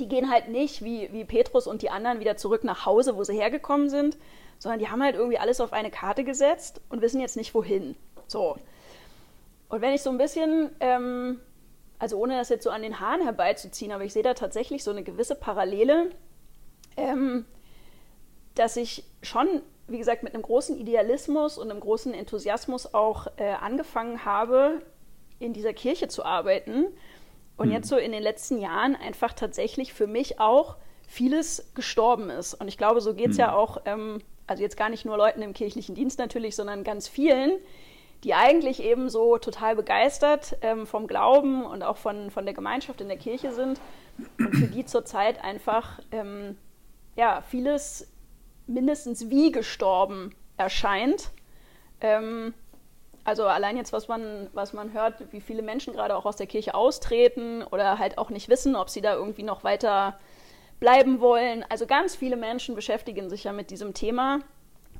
die 0.00 0.08
gehen 0.08 0.30
halt 0.30 0.48
nicht 0.48 0.82
wie, 0.82 1.12
wie 1.12 1.24
Petrus 1.24 1.66
und 1.66 1.82
die 1.82 1.90
anderen 1.90 2.20
wieder 2.20 2.36
zurück 2.36 2.64
nach 2.64 2.86
Hause, 2.86 3.16
wo 3.16 3.24
sie 3.24 3.34
hergekommen 3.34 3.90
sind, 3.90 4.16
sondern 4.58 4.78
die 4.78 4.88
haben 4.88 5.02
halt 5.02 5.14
irgendwie 5.14 5.38
alles 5.38 5.60
auf 5.60 5.72
eine 5.72 5.90
Karte 5.90 6.24
gesetzt 6.24 6.80
und 6.88 7.02
wissen 7.02 7.20
jetzt 7.20 7.36
nicht 7.36 7.54
wohin. 7.54 7.96
So. 8.26 8.56
Und 9.68 9.82
wenn 9.82 9.92
ich 9.92 10.02
so 10.02 10.10
ein 10.10 10.18
bisschen 10.18 10.70
ähm, 10.80 11.40
also 11.98 12.18
ohne 12.18 12.36
das 12.36 12.48
jetzt 12.48 12.64
so 12.64 12.70
an 12.70 12.82
den 12.82 13.00
Haaren 13.00 13.22
herbeizuziehen, 13.22 13.92
aber 13.92 14.04
ich 14.04 14.12
sehe 14.12 14.22
da 14.22 14.34
tatsächlich 14.34 14.84
so 14.84 14.90
eine 14.90 15.02
gewisse 15.02 15.34
Parallele, 15.34 16.10
ähm, 16.96 17.44
dass 18.54 18.76
ich 18.76 19.04
schon, 19.22 19.62
wie 19.88 19.98
gesagt, 19.98 20.22
mit 20.22 20.34
einem 20.34 20.42
großen 20.42 20.78
Idealismus 20.78 21.58
und 21.58 21.70
einem 21.70 21.80
großen 21.80 22.14
Enthusiasmus 22.14 22.94
auch 22.94 23.26
äh, 23.36 23.52
angefangen 23.52 24.24
habe, 24.24 24.82
in 25.38 25.52
dieser 25.52 25.72
Kirche 25.72 26.08
zu 26.08 26.24
arbeiten. 26.24 26.86
Und 27.56 27.68
mhm. 27.68 27.74
jetzt 27.74 27.88
so 27.88 27.96
in 27.96 28.12
den 28.12 28.22
letzten 28.22 28.58
Jahren 28.58 28.96
einfach 28.96 29.32
tatsächlich 29.32 29.92
für 29.92 30.06
mich 30.06 30.40
auch 30.40 30.76
vieles 31.06 31.70
gestorben 31.74 32.30
ist. 32.30 32.54
Und 32.54 32.68
ich 32.68 32.78
glaube, 32.78 33.00
so 33.00 33.14
geht 33.14 33.30
es 33.30 33.36
mhm. 33.36 33.40
ja 33.40 33.54
auch, 33.54 33.82
ähm, 33.84 34.20
also 34.46 34.62
jetzt 34.62 34.76
gar 34.76 34.88
nicht 34.88 35.04
nur 35.04 35.16
Leuten 35.16 35.42
im 35.42 35.52
kirchlichen 35.52 35.94
Dienst 35.94 36.18
natürlich, 36.18 36.56
sondern 36.56 36.84
ganz 36.84 37.08
vielen, 37.08 37.52
die 38.24 38.34
eigentlich 38.34 38.82
eben 38.82 39.10
so 39.10 39.36
total 39.36 39.76
begeistert 39.76 40.56
ähm, 40.62 40.86
vom 40.86 41.06
Glauben 41.06 41.64
und 41.64 41.82
auch 41.82 41.98
von, 41.98 42.30
von 42.30 42.46
der 42.46 42.54
Gemeinschaft 42.54 43.00
in 43.02 43.08
der 43.08 43.18
Kirche 43.18 43.52
sind 43.52 43.78
und 44.38 44.56
für 44.56 44.66
die 44.66 44.86
zurzeit 44.86 45.44
einfach 45.44 46.00
ähm, 46.10 46.56
ja, 47.16 47.42
vieles 47.42 48.10
mindestens 48.66 49.28
wie 49.28 49.52
gestorben 49.52 50.34
erscheint. 50.56 51.30
Ähm, 52.00 52.54
also 53.24 53.44
allein 53.44 53.76
jetzt, 53.76 53.92
was 53.92 54.08
man, 54.08 54.48
was 54.54 54.72
man 54.72 54.92
hört, 54.94 55.32
wie 55.32 55.40
viele 55.40 55.62
Menschen 55.62 55.92
gerade 55.92 56.16
auch 56.16 56.24
aus 56.24 56.36
der 56.36 56.46
Kirche 56.46 56.74
austreten 56.74 57.62
oder 57.62 57.98
halt 57.98 58.16
auch 58.16 58.30
nicht 58.30 58.48
wissen, 58.48 58.74
ob 58.74 58.88
sie 58.88 59.02
da 59.02 59.14
irgendwie 59.14 59.42
noch 59.42 59.64
weiter 59.64 60.18
bleiben 60.80 61.20
wollen. 61.20 61.64
Also 61.68 61.86
ganz 61.86 62.16
viele 62.16 62.36
Menschen 62.36 62.74
beschäftigen 62.74 63.28
sich 63.28 63.44
ja 63.44 63.52
mit 63.52 63.70
diesem 63.70 63.92
Thema. 63.92 64.40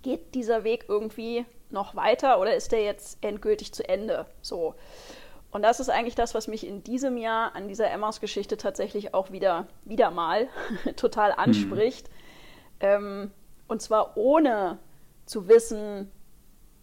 Geht 0.02 0.34
dieser 0.34 0.64
Weg 0.64 0.86
irgendwie 0.88 1.44
noch 1.74 1.94
weiter 1.94 2.40
oder 2.40 2.54
ist 2.54 2.72
der 2.72 2.82
jetzt 2.82 3.18
endgültig 3.22 3.74
zu 3.74 3.86
Ende? 3.86 4.24
So. 4.40 4.74
Und 5.50 5.62
das 5.62 5.78
ist 5.78 5.90
eigentlich 5.90 6.14
das, 6.14 6.34
was 6.34 6.48
mich 6.48 6.66
in 6.66 6.82
diesem 6.82 7.16
Jahr 7.16 7.54
an 7.54 7.68
dieser 7.68 7.90
Emmaus-Geschichte 7.90 8.56
tatsächlich 8.56 9.14
auch 9.14 9.30
wieder, 9.30 9.68
wieder 9.84 10.10
mal 10.10 10.48
total 10.96 11.32
mhm. 11.32 11.38
anspricht. 11.38 12.08
Mhm. 12.08 12.14
Ähm, 12.80 13.30
und 13.68 13.82
zwar 13.82 14.16
ohne 14.16 14.78
zu 15.26 15.48
wissen, 15.48 16.10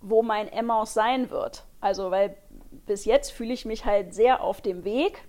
wo 0.02 0.24
mein 0.24 0.48
Emmaus 0.48 0.94
sein 0.94 1.30
wird. 1.30 1.66
Also, 1.80 2.12
weil 2.12 2.38
bis 2.86 3.06
jetzt 3.06 3.32
fühle 3.32 3.54
ich 3.54 3.66
mich 3.66 3.86
halt 3.86 4.14
sehr 4.14 4.42
auf 4.42 4.62
dem 4.62 4.84
Weg. 4.84 5.24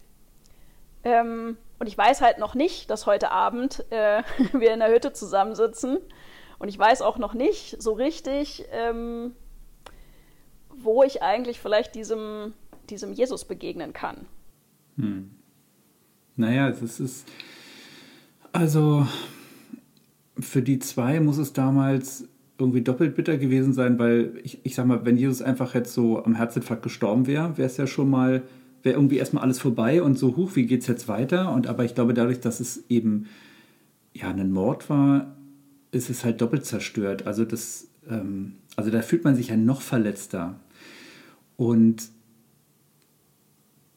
Ähm, 1.05 1.57
und 1.79 1.89
ich 1.89 1.99
weiß 1.99 2.21
halt 2.21 2.39
noch 2.39 2.55
nicht, 2.55 2.91
dass 2.91 3.07
heute 3.07 3.33
Abend 3.33 3.85
äh, 3.91 4.23
wir 4.53 4.73
in 4.73 4.81
der 4.81 4.93
Hütte 4.93 5.13
zusammensitzen. 5.13 5.99
Und 6.59 6.69
ich 6.69 6.79
weiß 6.79 7.03
auch 7.03 7.19
noch 7.19 7.35
nicht 7.35 7.83
so 7.83 7.93
richtig, 7.93 8.67
ähm, 8.71 9.35
wo 10.85 11.03
ich 11.03 11.23
eigentlich 11.23 11.61
vielleicht 11.61 11.95
diesem, 11.95 12.53
diesem 12.91 13.13
Jesus 13.13 13.45
begegnen 13.45 13.93
kann. 13.93 14.27
Hm. 14.97 15.31
Naja, 16.37 16.69
es 16.69 17.01
ist. 17.01 17.29
Also, 18.53 19.07
für 20.39 20.63
die 20.63 20.79
zwei 20.79 21.21
muss 21.21 21.39
es 21.39 21.53
damals 21.53 22.29
irgendwie 22.59 22.83
doppelt 22.83 23.15
bitter 23.15 23.39
gewesen 23.39 23.73
sein, 23.73 23.99
weil 23.99 24.39
ich, 24.43 24.61
ich 24.63 24.75
sag 24.75 24.87
mal, 24.87 25.05
wenn 25.05 25.17
Jesus 25.17 25.43
einfach 25.43 25.75
jetzt 25.75 25.95
so 25.95 26.25
am 26.25 26.35
Herzinfarkt 26.35 26.83
gestorben 26.83 27.27
wäre, 27.27 27.57
wäre 27.57 27.67
es 27.67 27.77
ja 27.77 27.87
schon 27.87 28.11
mal, 28.11 28.43
wäre 28.83 28.97
irgendwie 28.97 29.17
erstmal 29.17 29.43
alles 29.43 29.59
vorbei 29.59 30.03
und 30.03 30.19
so, 30.19 30.37
hoch, 30.37 30.55
wie 30.55 30.67
geht's 30.67 30.87
jetzt 30.87 31.09
weiter? 31.09 31.53
Und 31.53 31.67
aber 31.67 31.85
ich 31.85 31.95
glaube, 31.95 32.15
dadurch, 32.15 32.41
dass 32.41 32.61
es 32.61 32.85
eben 32.89 33.27
ja 34.13 34.31
ein 34.31 34.53
Mord 34.53 34.89
war, 34.91 35.35
ist 35.91 36.11
es 36.11 36.25
halt 36.25 36.41
doppelt 36.41 36.65
zerstört. 36.65 37.27
Also 37.27 37.45
das, 37.45 37.89
ähm, 38.09 38.55
also 38.77 38.91
da 38.91 39.03
fühlt 39.03 39.25
man 39.25 39.35
sich 39.35 39.49
ja 39.49 39.57
noch 39.57 39.81
verletzter. 39.81 40.57
Und 41.57 42.09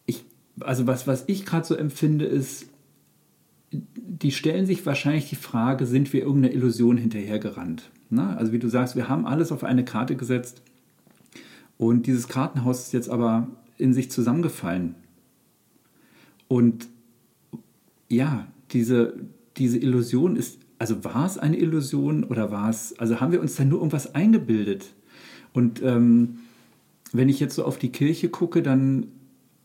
ich, 0.06 0.24
also 0.60 0.88
was, 0.88 1.08
was 1.08 1.24
ich 1.28 1.46
gerade 1.46 1.66
so 1.66 1.76
empfinde, 1.76 2.26
ist, 2.26 2.68
die 3.72 4.32
stellen 4.32 4.66
sich 4.66 4.86
wahrscheinlich 4.86 5.30
die 5.30 5.36
Frage, 5.36 5.86
sind 5.86 6.14
wir 6.14 6.22
irgendeiner 6.22 6.54
Illusion 6.54 6.98
hinterhergerannt? 6.98 7.90
Na, 8.10 8.36
also 8.36 8.52
wie 8.52 8.60
du 8.60 8.70
sagst, 8.70 8.96
wir 8.96 9.10
haben 9.10 9.26
alles 9.26 9.52
auf 9.52 9.64
eine 9.64 9.84
Karte 9.84 10.16
gesetzt 10.16 10.62
und 11.78 12.06
dieses 12.06 12.28
Kartenhaus 12.28 12.82
ist 12.82 12.94
jetzt 12.94 13.10
aber 13.10 13.48
in 13.78 13.94
sich 13.94 14.12
zusammengefallen. 14.12 14.96
Und 16.48 16.88
ja, 18.08 18.48
diese, 18.72 19.18
diese 19.58 19.80
Illusion 19.80 20.36
ist 20.36 20.60
also 20.80 21.04
war 21.04 21.26
es 21.26 21.38
eine 21.38 21.58
Illusion 21.58 22.24
oder 22.24 22.52
war 22.52 22.70
es, 22.70 22.98
also 23.00 23.20
haben 23.20 23.32
wir 23.32 23.42
uns 23.42 23.56
da 23.56 23.64
nur 23.64 23.80
irgendwas 23.80 24.14
eingebildet? 24.14 24.94
Und 25.54 25.82
ähm, 25.82 26.40
wenn 27.12 27.30
ich 27.30 27.40
jetzt 27.40 27.56
so 27.56 27.66
auf 27.66 27.78
die 27.78 27.92
Kirche 27.92 28.30
gucke, 28.30 28.62
dann 28.62 29.08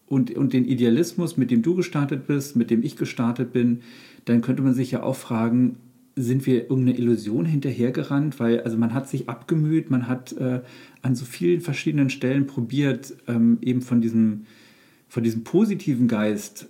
und, 0.06 0.36
und 0.36 0.52
den 0.52 0.64
Idealismus, 0.64 1.36
mit 1.36 1.52
dem 1.52 1.62
du 1.62 1.76
gestartet 1.76 2.26
bist, 2.26 2.56
mit 2.56 2.70
dem 2.70 2.82
ich 2.82 2.96
gestartet 2.96 3.52
bin, 3.52 3.82
dann 4.24 4.40
könnte 4.40 4.62
man 4.62 4.74
sich 4.74 4.90
ja 4.90 5.04
auch 5.04 5.14
fragen, 5.14 5.76
sind 6.16 6.46
wir 6.46 6.62
irgendeine 6.62 6.98
Illusion 6.98 7.44
hinterhergerannt? 7.44 8.40
Weil 8.40 8.60
also 8.60 8.76
man 8.76 8.92
hat 8.92 9.08
sich 9.08 9.28
abgemüht, 9.28 9.90
man 9.90 10.08
hat 10.08 10.32
äh, 10.32 10.62
an 11.02 11.14
so 11.14 11.24
vielen 11.24 11.60
verschiedenen 11.60 12.10
Stellen 12.10 12.46
probiert, 12.46 13.14
ähm, 13.28 13.58
eben 13.62 13.82
von 13.82 14.00
diesem, 14.00 14.46
von 15.08 15.22
diesem 15.22 15.44
positiven 15.44 16.08
Geist 16.08 16.68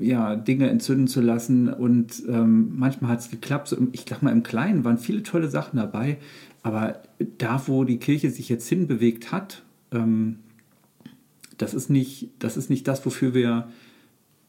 ja, 0.00 0.34
Dinge 0.34 0.68
entzünden 0.68 1.06
zu 1.06 1.20
lassen. 1.20 1.68
Und 1.72 2.22
ähm, 2.28 2.72
manchmal 2.76 3.12
hat 3.12 3.20
es 3.20 3.30
geklappt. 3.30 3.68
So, 3.68 3.76
ich 3.92 4.04
sag 4.08 4.22
mal, 4.22 4.32
im 4.32 4.42
Kleinen 4.42 4.84
waren 4.84 4.98
viele 4.98 5.22
tolle 5.22 5.48
Sachen 5.48 5.76
dabei. 5.76 6.18
Aber 6.62 7.02
da, 7.38 7.62
wo 7.66 7.84
die 7.84 7.98
Kirche 7.98 8.30
sich 8.30 8.48
jetzt 8.48 8.68
hinbewegt 8.68 9.30
hat, 9.30 9.62
ähm, 9.92 10.40
das 11.56 11.74
ist 11.74 11.90
nicht, 11.90 12.30
das 12.38 12.56
ist 12.56 12.70
nicht 12.70 12.86
das, 12.88 13.04
wofür 13.04 13.34
wir 13.34 13.68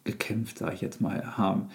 gekämpft, 0.04 0.60
sage 0.60 0.76
ich 0.76 0.82
jetzt 0.82 1.02
mal, 1.02 1.38
haben. 1.38 1.70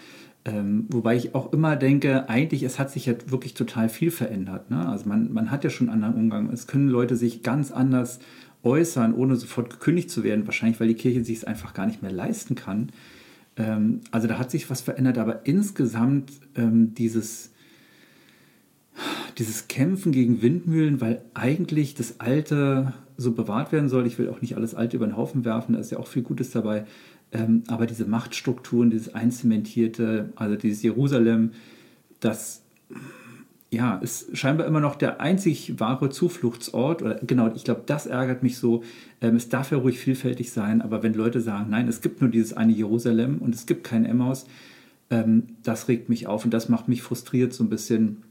Ähm, 0.47 0.87
wobei 0.91 1.17
ich 1.17 1.35
auch 1.35 1.53
immer 1.53 1.75
denke, 1.77 2.29
eigentlich, 2.29 2.63
es 2.63 2.79
hat 2.79 2.91
sich 2.91 3.07
ja 3.07 3.15
wirklich 3.27 3.55
total 3.55 3.89
viel 3.89 4.11
verändert. 4.11 4.71
Ne? 4.71 4.87
Also 4.89 5.09
man, 5.09 5.33
man 5.33 5.51
hat 5.51 5.65
ja 5.65 5.71
schon 5.71 5.89
einen 5.89 6.05
anderen 6.05 6.25
Umgang. 6.25 6.53
Es 6.53 6.67
können 6.67 6.89
Leute 6.89 7.17
sich 7.17 7.43
ganz 7.43 7.71
anders 7.71 8.21
äußern, 8.63 9.15
ohne 9.15 9.37
sofort 9.37 9.71
gekündigt 9.71 10.11
zu 10.11 10.23
werden. 10.23 10.47
Wahrscheinlich, 10.47 10.81
weil 10.81 10.89
die 10.89 10.95
Kirche 10.95 11.25
sich 11.25 11.39
es 11.39 11.45
einfach 11.45 11.73
gar 11.73 11.87
nicht 11.87 12.03
mehr 12.03 12.13
leisten 12.13 12.57
kann. 12.57 12.91
Ähm, 13.57 14.01
also 14.11 14.29
da 14.29 14.39
hat 14.39 14.51
sich 14.51 14.69
was 14.69 14.83
verändert, 14.83 15.17
aber 15.17 15.47
insgesamt 15.47 16.31
ähm, 16.57 16.95
dieses, 16.95 17.51
dieses 19.39 19.69
Kämpfen 19.69 20.13
gegen 20.13 20.43
Windmühlen, 20.43 21.01
weil 21.01 21.23
eigentlich 21.33 21.95
das 21.95 22.21
Alte 22.21 22.93
so 23.17 23.33
bewahrt 23.33 23.73
werden 23.73 23.89
soll. 23.89 24.07
Ich 24.07 24.19
will 24.19 24.29
auch 24.29 24.41
nicht 24.41 24.57
alles 24.57 24.75
Alte 24.75 24.97
über 24.97 25.07
den 25.07 25.17
Haufen 25.17 25.45
werfen, 25.45 25.75
da 25.75 25.81
ist 25.81 25.91
ja 25.91 25.99
auch 25.99 26.07
viel 26.07 26.23
Gutes 26.23 26.51
dabei. 26.51 26.85
Ähm, 27.33 27.65
aber 27.69 27.87
diese 27.87 28.05
Machtstrukturen, 28.05 28.91
dieses 28.91 29.15
Einzementierte, 29.15 30.33
also 30.37 30.57
dieses 30.57 30.83
Jerusalem, 30.83 31.53
das 32.21 32.63
ja, 33.75 33.97
ist 33.97 34.37
scheinbar 34.37 34.67
immer 34.67 34.81
noch 34.81 34.95
der 34.95 35.21
einzig 35.21 35.81
wahre 35.81 36.09
Zufluchtsort. 36.09 37.03
Oder 37.03 37.17
genau, 37.17 37.51
ich 37.55 37.65
glaube, 37.65 37.83
das 37.87 38.07
ärgert 38.07 38.43
mich 38.43 38.57
so. 38.57 38.85
Ähm, 39.21 39.37
es 39.37 39.49
darf 39.49 39.73
ja 39.73 39.79
ruhig 39.79 39.99
vielfältig 39.99 40.53
sein, 40.53 40.81
aber 40.81 41.03
wenn 41.03 41.13
Leute 41.13 41.41
sagen, 41.41 41.71
nein, 41.71 41.89
es 41.89 42.01
gibt 42.01 42.21
nur 42.21 42.31
dieses 42.31 42.53
eine 42.53 42.73
Jerusalem 42.73 43.39
und 43.39 43.55
es 43.55 43.67
gibt 43.67 43.85
kein 43.85 44.05
Emmaus, 44.05 44.47
ähm, 45.11 45.45
das 45.63 45.89
regt 45.89 46.09
mich 46.09 46.27
auf 46.27 46.45
und 46.45 46.55
das 46.55 46.69
macht 46.69 46.89
mich 46.89 47.03
frustriert 47.03 47.53
so 47.53 47.65
ein 47.65 47.69
bisschen, 47.69 48.23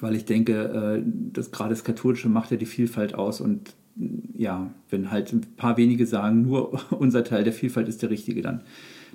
weil 0.00 0.14
ich 0.14 0.26
denke, 0.26 1.02
äh, 1.02 1.02
dass 1.32 1.50
gerade 1.50 1.70
das 1.70 1.84
Katholische 1.84 2.28
macht 2.28 2.50
ja 2.50 2.56
die 2.56 2.66
Vielfalt 2.66 3.14
aus 3.14 3.40
und 3.40 3.74
ja, 3.96 4.70
wenn 4.90 5.10
halt 5.10 5.32
ein 5.32 5.56
paar 5.56 5.76
wenige 5.76 6.06
sagen, 6.06 6.42
nur 6.42 6.80
unser 6.98 7.24
Teil 7.24 7.44
der 7.44 7.52
Vielfalt 7.52 7.88
ist 7.88 8.02
der 8.02 8.10
richtige, 8.10 8.42
dann, 8.42 8.62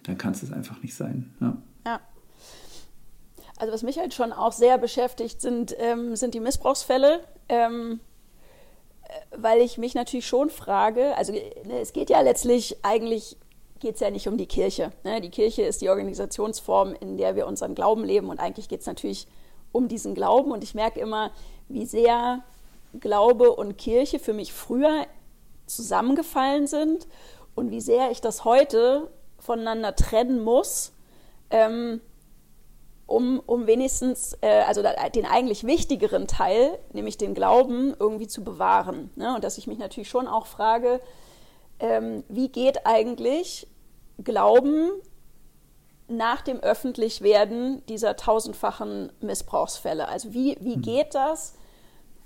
dann 0.03 0.17
kann 0.17 0.31
es 0.31 0.41
das 0.41 0.51
einfach 0.51 0.81
nicht 0.81 0.95
sein. 0.95 1.33
Ja. 1.41 1.57
ja. 1.85 1.99
Also 3.57 3.73
was 3.73 3.83
mich 3.83 3.99
halt 3.99 4.13
schon 4.13 4.31
auch 4.31 4.53
sehr 4.53 4.77
beschäftigt, 4.77 5.41
sind, 5.41 5.75
ähm, 5.79 6.15
sind 6.15 6.33
die 6.33 6.39
Missbrauchsfälle. 6.39 7.21
Ähm, 7.49 7.99
äh, 9.03 9.37
weil 9.37 9.61
ich 9.61 9.77
mich 9.77 9.95
natürlich 9.95 10.27
schon 10.27 10.49
frage, 10.49 11.15
also 11.17 11.33
ne, 11.33 11.79
es 11.81 11.93
geht 11.93 12.09
ja 12.09 12.21
letztlich 12.21 12.77
eigentlich 12.83 13.37
geht 13.79 13.95
es 13.95 14.01
ja 14.01 14.11
nicht 14.11 14.27
um 14.27 14.37
die 14.37 14.45
Kirche. 14.45 14.91
Ne? 15.03 15.21
Die 15.21 15.29
Kirche 15.29 15.63
ist 15.63 15.81
die 15.81 15.89
Organisationsform, 15.89 16.95
in 16.99 17.17
der 17.17 17.35
wir 17.35 17.47
unseren 17.47 17.75
Glauben 17.75 18.03
leben 18.03 18.29
und 18.29 18.39
eigentlich 18.39 18.67
geht 18.67 18.81
es 18.81 18.87
natürlich 18.87 19.27
um 19.71 19.87
diesen 19.87 20.15
Glauben 20.15 20.51
und 20.51 20.63
ich 20.63 20.75
merke 20.75 20.99
immer, 20.99 21.31
wie 21.67 21.85
sehr 21.85 22.43
Glaube 22.99 23.51
und 23.51 23.77
Kirche 23.77 24.19
für 24.19 24.33
mich 24.33 24.53
früher 24.53 25.05
zusammengefallen 25.65 26.67
sind 26.67 27.07
und 27.55 27.71
wie 27.71 27.81
sehr 27.81 28.11
ich 28.11 28.21
das 28.21 28.45
heute 28.45 29.09
voneinander 29.37 29.95
trennen 29.95 30.43
muss, 30.43 30.93
ähm, 31.49 32.01
um, 33.05 33.41
um 33.45 33.65
wenigstens, 33.67 34.37
äh, 34.41 34.61
also 34.67 34.83
den 35.13 35.25
eigentlich 35.25 35.65
wichtigeren 35.65 36.27
Teil, 36.27 36.77
nämlich 36.93 37.17
den 37.17 37.33
Glauben, 37.33 37.95
irgendwie 37.99 38.27
zu 38.27 38.43
bewahren. 38.43 39.09
Ne? 39.15 39.33
Und 39.35 39.43
dass 39.43 39.57
ich 39.57 39.67
mich 39.67 39.79
natürlich 39.79 40.09
schon 40.09 40.27
auch 40.27 40.45
frage, 40.45 40.99
ähm, 41.79 42.23
wie 42.27 42.49
geht 42.49 42.85
eigentlich 42.85 43.67
Glauben 44.23 44.91
nach 46.07 46.41
dem 46.41 46.59
Öffentlichwerden 46.59 47.85
dieser 47.87 48.15
tausendfachen 48.15 49.11
Missbrauchsfälle? 49.21 50.07
Also 50.07 50.33
wie, 50.33 50.57
wie 50.59 50.75
hm. 50.75 50.81
geht 50.81 51.15
das? 51.15 51.55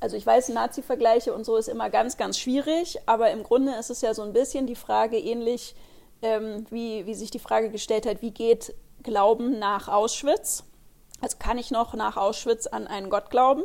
Also 0.03 0.17
ich 0.17 0.25
weiß, 0.25 0.49
Nazi-Vergleiche 0.49 1.33
und 1.33 1.45
so 1.45 1.55
ist 1.55 1.69
immer 1.69 1.89
ganz, 1.89 2.17
ganz 2.17 2.37
schwierig, 2.37 2.99
aber 3.05 3.31
im 3.31 3.41
Grunde 3.41 3.73
ist 3.75 3.89
es 3.89 4.01
ja 4.01 4.13
so 4.13 4.21
ein 4.21 4.33
bisschen 4.33 4.67
die 4.67 4.75
Frage 4.75 5.17
ähnlich, 5.17 5.75
ähm, 6.21 6.65
wie, 6.69 7.05
wie 7.05 7.13
sich 7.13 7.31
die 7.31 7.39
Frage 7.39 7.69
gestellt 7.69 8.05
hat, 8.05 8.21
wie 8.21 8.31
geht 8.31 8.75
Glauben 9.01 9.59
nach 9.59 9.87
Auschwitz? 9.87 10.65
Also 11.21 11.37
kann 11.39 11.57
ich 11.57 11.71
noch 11.71 11.93
nach 11.93 12.17
Auschwitz 12.17 12.67
an 12.67 12.85
einen 12.85 13.09
Gott 13.09 13.29
glauben? 13.29 13.63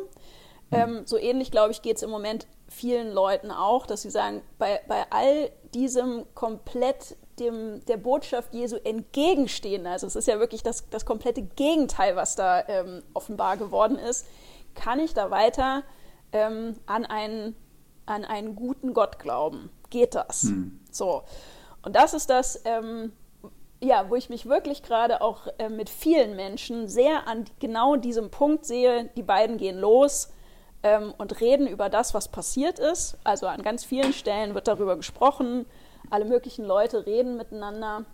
Ähm, 0.71 1.03
so 1.07 1.19
ähnlich, 1.19 1.51
glaube 1.51 1.73
ich, 1.73 1.83
geht 1.83 1.97
es 1.97 2.05
im 2.05 2.11
Moment 2.11 2.47
vielen 2.69 3.13
Leuten 3.13 3.51
auch, 3.51 3.85
dass 3.85 4.03
sie 4.03 4.11
sagen, 4.11 4.43
bei, 4.59 4.81
bei 4.87 5.07
all 5.11 5.51
diesem 5.75 6.25
komplett 6.37 7.17
dem, 7.41 7.85
der 7.87 7.97
Botschaft 7.97 8.55
Jesu 8.55 8.77
entgegenstehen, 8.77 9.89
also 9.89 10.07
es 10.07 10.15
ist 10.15 10.29
ja 10.29 10.39
wirklich 10.39 10.63
das, 10.63 10.89
das 10.91 11.05
komplette 11.05 11.43
Gegenteil, 11.43 12.15
was 12.15 12.37
da 12.37 12.63
ähm, 12.69 13.03
offenbar 13.13 13.57
geworden 13.57 13.99
ist, 13.99 14.25
kann 14.77 15.01
ich 15.01 15.15
da 15.15 15.33
weiter 15.33 15.83
ähm, 16.33 16.77
an, 16.87 17.07
einen, 17.07 17.57
an 18.07 18.25
einen 18.25 18.57
guten 18.57 18.95
Gott 18.95 19.19
glauben. 19.19 19.71
Geht 19.91 20.15
das? 20.15 20.43
Hm. 20.43 20.81
So. 20.91 21.23
Und 21.83 21.97
das 21.97 22.15
ist 22.15 22.31
das, 22.31 22.63
ähm, 22.65 23.13
ja, 23.81 24.11
wo 24.11 24.17
ich 24.17 24.29
mich 24.29 24.47
wirklich 24.47 24.83
gerade 24.83 25.21
auch 25.21 25.47
äh, 25.59 25.69
mit 25.69 25.89
vielen 25.89 26.37
Menschen 26.37 26.89
sehr 26.89 27.27
an 27.29 27.45
genau 27.61 27.97
diesem 27.97 28.31
Punkt 28.31 28.65
sehe. 28.65 29.11
Die 29.17 29.23
beiden 29.23 29.57
gehen 29.57 29.79
los 29.79 30.33
ähm, 30.83 31.15
und 31.17 31.41
reden 31.41 31.67
über 31.67 31.89
das, 31.89 32.15
was 32.15 32.29
passiert 32.29 32.79
ist. 32.79 33.17
Also 33.25 33.47
an 33.47 33.63
ganz 33.63 33.85
vielen 33.85 34.13
Stellen 34.13 34.55
wird 34.55 34.69
darüber 34.69 34.97
gesprochen. 34.97 35.67
Alle 36.11 36.25
möglichen 36.25 36.65
Leute 36.65 37.07
reden 37.07 37.37
miteinander 37.37 38.05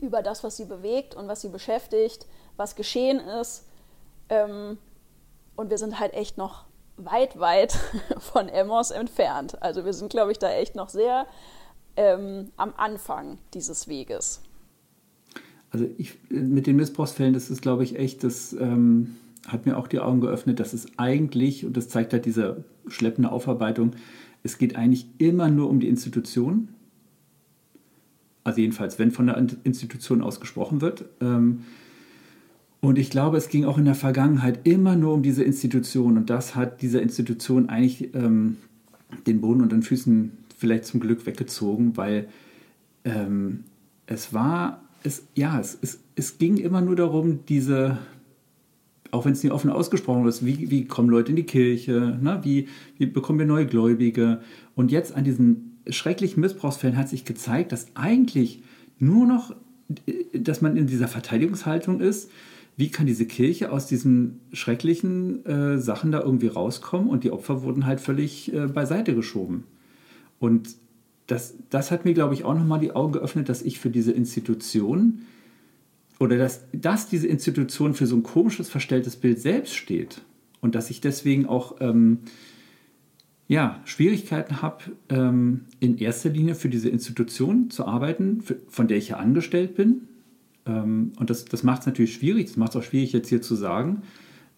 über 0.00 0.22
das, 0.22 0.44
was 0.44 0.56
sie 0.56 0.64
bewegt 0.64 1.14
und 1.14 1.28
was 1.28 1.40
sie 1.40 1.48
beschäftigt, 1.48 2.26
was 2.56 2.76
geschehen 2.76 3.20
ist. 3.20 3.68
Ähm, 4.28 4.78
und 5.56 5.70
wir 5.70 5.78
sind 5.78 5.98
halt 5.98 6.14
echt 6.14 6.38
noch 6.38 6.64
weit, 6.98 7.38
weit 7.38 7.72
von 8.18 8.48
Emmos 8.48 8.90
entfernt. 8.90 9.60
Also 9.62 9.84
wir 9.84 9.92
sind, 9.92 10.10
glaube 10.10 10.32
ich, 10.32 10.38
da 10.38 10.50
echt 10.50 10.74
noch 10.74 10.88
sehr 10.88 11.26
ähm, 11.96 12.50
am 12.56 12.74
Anfang 12.76 13.38
dieses 13.54 13.88
Weges. 13.88 14.42
Also 15.70 15.86
ich, 15.98 16.14
mit 16.30 16.66
den 16.66 16.76
Missbrauchsfällen, 16.76 17.34
das 17.34 17.50
ist, 17.50 17.62
glaube 17.62 17.84
ich, 17.84 17.98
echt, 17.98 18.24
das 18.24 18.52
ähm, 18.54 19.16
hat 19.46 19.66
mir 19.66 19.76
auch 19.76 19.86
die 19.86 20.00
Augen 20.00 20.20
geöffnet, 20.20 20.60
dass 20.60 20.72
es 20.72 20.86
eigentlich, 20.96 21.64
und 21.64 21.76
das 21.76 21.88
zeigt 21.88 22.12
halt 22.12 22.24
diese 22.24 22.64
schleppende 22.86 23.30
Aufarbeitung, 23.30 23.92
es 24.42 24.58
geht 24.58 24.76
eigentlich 24.76 25.06
immer 25.18 25.48
nur 25.48 25.68
um 25.68 25.80
die 25.80 25.88
Institution. 25.88 26.68
Also 28.44 28.60
jedenfalls, 28.60 28.98
wenn 28.98 29.10
von 29.10 29.26
der 29.26 29.36
Institution 29.64 30.22
aus 30.22 30.40
gesprochen 30.40 30.80
wird. 30.80 31.04
Ähm, 31.20 31.64
und 32.80 32.98
ich 32.98 33.10
glaube, 33.10 33.36
es 33.36 33.48
ging 33.48 33.64
auch 33.64 33.76
in 33.76 33.84
der 33.84 33.96
Vergangenheit 33.96 34.60
immer 34.64 34.94
nur 34.94 35.14
um 35.14 35.22
diese 35.22 35.42
Institution. 35.42 36.16
Und 36.16 36.30
das 36.30 36.54
hat 36.54 36.80
dieser 36.80 37.02
Institution 37.02 37.68
eigentlich 37.68 38.14
ähm, 38.14 38.56
den 39.26 39.40
Boden 39.40 39.62
unter 39.62 39.76
den 39.76 39.82
Füßen 39.82 40.32
vielleicht 40.56 40.84
zum 40.84 41.00
Glück 41.00 41.26
weggezogen, 41.26 41.96
weil 41.96 42.28
ähm, 43.04 43.64
es 44.06 44.32
war, 44.32 44.82
es, 45.02 45.26
ja, 45.34 45.58
es, 45.58 45.78
es, 45.82 46.00
es 46.14 46.38
ging 46.38 46.56
immer 46.56 46.80
nur 46.80 46.94
darum, 46.94 47.40
diese, 47.46 47.98
auch 49.10 49.24
wenn 49.24 49.32
es 49.32 49.42
nicht 49.42 49.52
offen 49.52 49.70
ausgesprochen 49.70 50.26
ist, 50.26 50.46
wie, 50.46 50.70
wie 50.70 50.84
kommen 50.84 51.08
Leute 51.08 51.30
in 51.30 51.36
die 51.36 51.44
Kirche, 51.44 52.18
ne? 52.20 52.40
wie, 52.42 52.68
wie 52.96 53.06
bekommen 53.06 53.40
wir 53.40 53.46
neue 53.46 53.66
Gläubige. 53.66 54.40
Und 54.76 54.92
jetzt 54.92 55.14
an 55.14 55.24
diesen 55.24 55.78
schrecklichen 55.88 56.40
Missbrauchsfällen 56.40 56.96
hat 56.96 57.08
sich 57.08 57.24
gezeigt, 57.24 57.72
dass 57.72 57.88
eigentlich 57.94 58.62
nur 59.00 59.26
noch, 59.26 59.54
äh, 60.06 60.38
dass 60.38 60.60
man 60.60 60.76
in 60.76 60.86
dieser 60.86 61.08
Verteidigungshaltung 61.08 62.00
ist, 62.00 62.30
wie 62.78 62.90
kann 62.90 63.06
diese 63.06 63.26
Kirche 63.26 63.72
aus 63.72 63.86
diesen 63.86 64.38
schrecklichen 64.52 65.44
äh, 65.44 65.78
Sachen 65.78 66.12
da 66.12 66.20
irgendwie 66.20 66.46
rauskommen? 66.46 67.10
Und 67.10 67.24
die 67.24 67.32
Opfer 67.32 67.62
wurden 67.62 67.86
halt 67.86 68.00
völlig 68.00 68.54
äh, 68.54 68.68
beiseite 68.68 69.16
geschoben. 69.16 69.64
Und 70.38 70.76
das, 71.26 71.56
das 71.70 71.90
hat 71.90 72.04
mir, 72.04 72.14
glaube 72.14 72.34
ich, 72.34 72.44
auch 72.44 72.54
nochmal 72.54 72.78
die 72.78 72.92
Augen 72.92 73.12
geöffnet, 73.12 73.48
dass 73.48 73.62
ich 73.62 73.80
für 73.80 73.90
diese 73.90 74.12
Institution 74.12 75.22
oder 76.20 76.38
dass, 76.38 76.66
dass 76.72 77.08
diese 77.08 77.26
Institution 77.26 77.94
für 77.94 78.06
so 78.06 78.14
ein 78.14 78.22
komisches, 78.22 78.70
verstelltes 78.70 79.16
Bild 79.16 79.40
selbst 79.40 79.74
steht. 79.74 80.22
Und 80.60 80.76
dass 80.76 80.88
ich 80.88 81.00
deswegen 81.00 81.46
auch 81.46 81.80
ähm, 81.80 82.18
ja, 83.48 83.80
Schwierigkeiten 83.86 84.62
habe, 84.62 84.84
ähm, 85.08 85.62
in 85.80 85.98
erster 85.98 86.30
Linie 86.30 86.54
für 86.54 86.68
diese 86.68 86.90
Institution 86.90 87.70
zu 87.70 87.86
arbeiten, 87.86 88.40
für, 88.40 88.56
von 88.68 88.86
der 88.86 88.98
ich 88.98 89.08
ja 89.08 89.16
angestellt 89.16 89.74
bin, 89.74 90.02
ähm, 90.68 91.12
und 91.18 91.30
das, 91.30 91.44
das 91.46 91.62
macht 91.62 91.80
es 91.80 91.86
natürlich 91.86 92.14
schwierig, 92.14 92.46
das 92.46 92.56
macht 92.56 92.70
es 92.70 92.76
auch 92.76 92.82
schwierig 92.82 93.12
jetzt 93.12 93.28
hier 93.28 93.42
zu 93.42 93.56
sagen. 93.56 94.02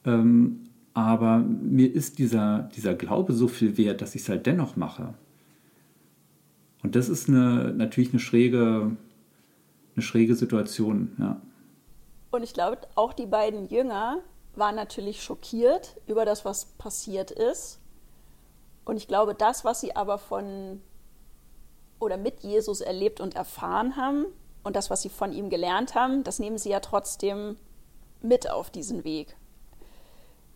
Ähm, 0.05 0.65
aber 0.93 1.39
mir 1.39 1.95
ist 1.95 2.19
dieser, 2.19 2.69
dieser 2.75 2.95
Glaube 2.95 3.33
so 3.33 3.49
viel 3.49 3.77
wert, 3.77 4.03
dass 4.03 4.15
ich 4.15 4.23
es 4.23 4.29
halt 4.29 4.47
dennoch 4.47 4.77
mache. 4.77 5.15
Und 6.83 6.97
das 6.97 7.09
ist 7.09 7.29
eine, 7.29 7.73
natürlich 7.73 8.11
eine 8.11 8.19
schräge, 8.19 8.97
eine 9.95 10.03
schräge 10.03 10.35
Situation, 10.35 11.13
ja. 11.19 11.41
Und 12.33 12.43
ich 12.43 12.55
glaube, 12.55 12.79
auch 12.95 13.13
die 13.13 13.27
beiden 13.27 13.69
Jünger 13.69 14.19
waren 14.55 14.77
natürlich 14.77 15.23
schockiert 15.23 15.97
über 16.07 16.25
das, 16.25 16.45
was 16.45 16.65
passiert 16.65 17.31
ist. 17.33 17.81
Und 18.85 18.97
ich 18.97 19.09
glaube, 19.09 19.35
das, 19.35 19.65
was 19.65 19.81
sie 19.81 19.97
aber 19.97 20.19
von 20.19 20.81
oder 21.99 22.17
mit 22.17 22.41
Jesus 22.41 22.81
erlebt 22.81 23.21
und 23.21 23.35
erfahren 23.35 23.97
haben 23.97 24.27
und 24.63 24.77
das, 24.77 24.91
was 24.91 25.03
sie 25.03 25.09
von 25.09 25.33
ihm 25.33 25.51
gelernt 25.51 25.95
haben, 25.95 26.25
das 26.25 26.39
nehmen 26.39 26.59
sie 26.59 26.71
ja 26.71 26.81
trotzdem 26.81 27.57
mit 28.23 28.51
auf 28.51 28.71
diesen 28.71 29.05
Weg. 29.05 29.37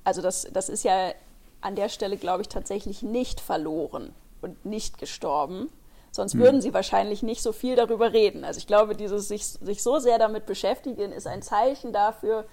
Also 0.04 0.20
das, 0.20 0.46
das 0.52 0.68
ist 0.68 0.84
ja 0.84 1.12
an 1.61 1.76
der 1.76 1.88
Stelle, 1.88 2.16
glaube 2.16 2.42
ich, 2.42 2.49
tatsächlich 2.49 3.02
nicht 3.02 3.40
verloren 3.40 4.14
und 4.42 4.64
nicht 4.66 4.99
gestorben. 4.99 5.70
Sonst 6.11 6.34
hm. 6.34 6.40
würden 6.40 6.61
sie 6.61 6.75
wahrscheinlich 6.75 7.23
nicht 7.23 7.42
so 7.42 7.52
viel 7.52 7.75
darüber 7.75 8.12
reden. 8.12 8.44
Also 8.44 8.58
ich 8.58 8.66
glaube, 8.66 8.94
dieses 8.94 9.28
sich, 9.28 9.46
sich 9.46 9.82
so 9.82 9.99
sehr 9.99 10.18
damit 10.18 10.46
beschäftigen 10.46 11.11
ist 11.11 11.26
ein 11.26 11.42
Zeichen 11.42 11.92
dafür, 11.92 12.44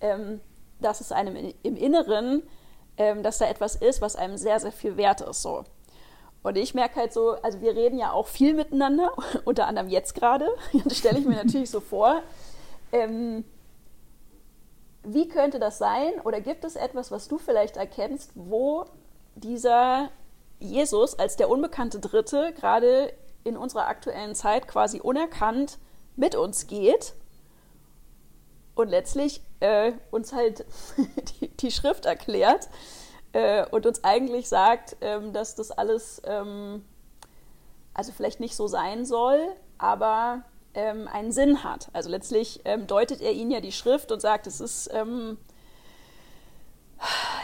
ähm, 0.00 0.40
dass 0.80 1.00
es 1.00 1.12
einem 1.12 1.52
im 1.62 1.76
Inneren, 1.76 2.42
ähm, 2.96 3.22
dass 3.22 3.38
da 3.38 3.46
etwas 3.48 3.74
ist, 3.76 4.00
was 4.00 4.16
einem 4.16 4.36
sehr, 4.36 4.60
sehr 4.60 4.72
viel 4.72 4.96
wert 4.96 5.20
ist. 5.20 5.42
So. 5.42 5.64
Und 6.42 6.56
ich 6.56 6.74
merke 6.74 6.96
halt 6.96 7.12
so, 7.12 7.32
also 7.42 7.60
wir 7.60 7.76
reden 7.76 7.98
ja 7.98 8.12
auch 8.12 8.26
viel 8.26 8.54
miteinander, 8.54 9.12
unter 9.44 9.66
anderem 9.66 9.88
jetzt 9.88 10.14
gerade. 10.14 10.48
Das 10.84 10.98
stelle 10.98 11.18
ich 11.18 11.26
mir 11.26 11.36
natürlich 11.36 11.70
so 11.70 11.80
vor. 11.80 12.22
Ähm, 12.90 13.44
wie 15.04 15.28
könnte 15.28 15.58
das 15.58 15.78
sein? 15.78 16.12
Oder 16.24 16.40
gibt 16.40 16.64
es 16.64 16.76
etwas, 16.76 17.10
was 17.10 17.28
du 17.28 17.38
vielleicht 17.38 17.76
erkennst, 17.76 18.32
wo 18.34 18.84
dieser 19.34 20.10
Jesus 20.58 21.18
als 21.18 21.36
der 21.36 21.48
unbekannte 21.50 21.98
Dritte 21.98 22.52
gerade 22.52 23.12
in 23.44 23.56
unserer 23.56 23.88
aktuellen 23.88 24.34
Zeit 24.34 24.68
quasi 24.68 25.00
unerkannt 25.00 25.78
mit 26.16 26.36
uns 26.36 26.66
geht 26.66 27.14
und 28.74 28.88
letztlich 28.88 29.42
äh, 29.60 29.92
uns 30.10 30.32
halt 30.32 30.64
die, 31.40 31.48
die, 31.48 31.70
Schrift 31.70 32.06
erklärt 32.06 32.68
äh, 33.32 33.66
und 33.70 33.86
uns 33.86 34.04
eigentlich 34.04 34.48
sagt, 34.48 34.96
ähm, 35.00 35.32
dass 35.32 35.54
das 35.54 35.70
alles 35.70 36.20
ähm, 36.24 36.84
also 37.94 38.12
vielleicht 38.12 38.40
nicht 38.40 38.56
so 38.56 38.66
sein 38.66 39.04
soll, 39.04 39.40
aber 39.78 40.42
ähm, 40.74 41.08
einen 41.08 41.32
Sinn 41.32 41.64
hat. 41.64 41.88
Also 41.92 42.08
letztlich 42.08 42.60
ähm, 42.64 42.86
deutet 42.86 43.20
er 43.20 43.32
ihnen 43.32 43.50
ja 43.50 43.60
die 43.60 43.72
Schrift 43.72 44.12
und 44.12 44.20
sagt, 44.20 44.46
es 44.46 44.60
ist 44.60 44.90
ähm, 44.92 45.38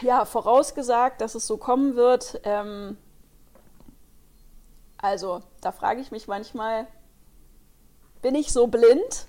ja 0.02 0.24
vorausgesagt, 0.24 1.20
dass 1.20 1.34
es 1.34 1.46
so 1.46 1.56
kommen 1.56 1.96
wird. 1.96 2.40
Also 4.98 5.42
da 5.60 5.72
frage 5.72 6.00
ich 6.00 6.10
mich 6.10 6.28
manchmal, 6.28 6.86
bin 8.22 8.34
ich 8.34 8.52
so 8.52 8.66
blind, 8.66 9.26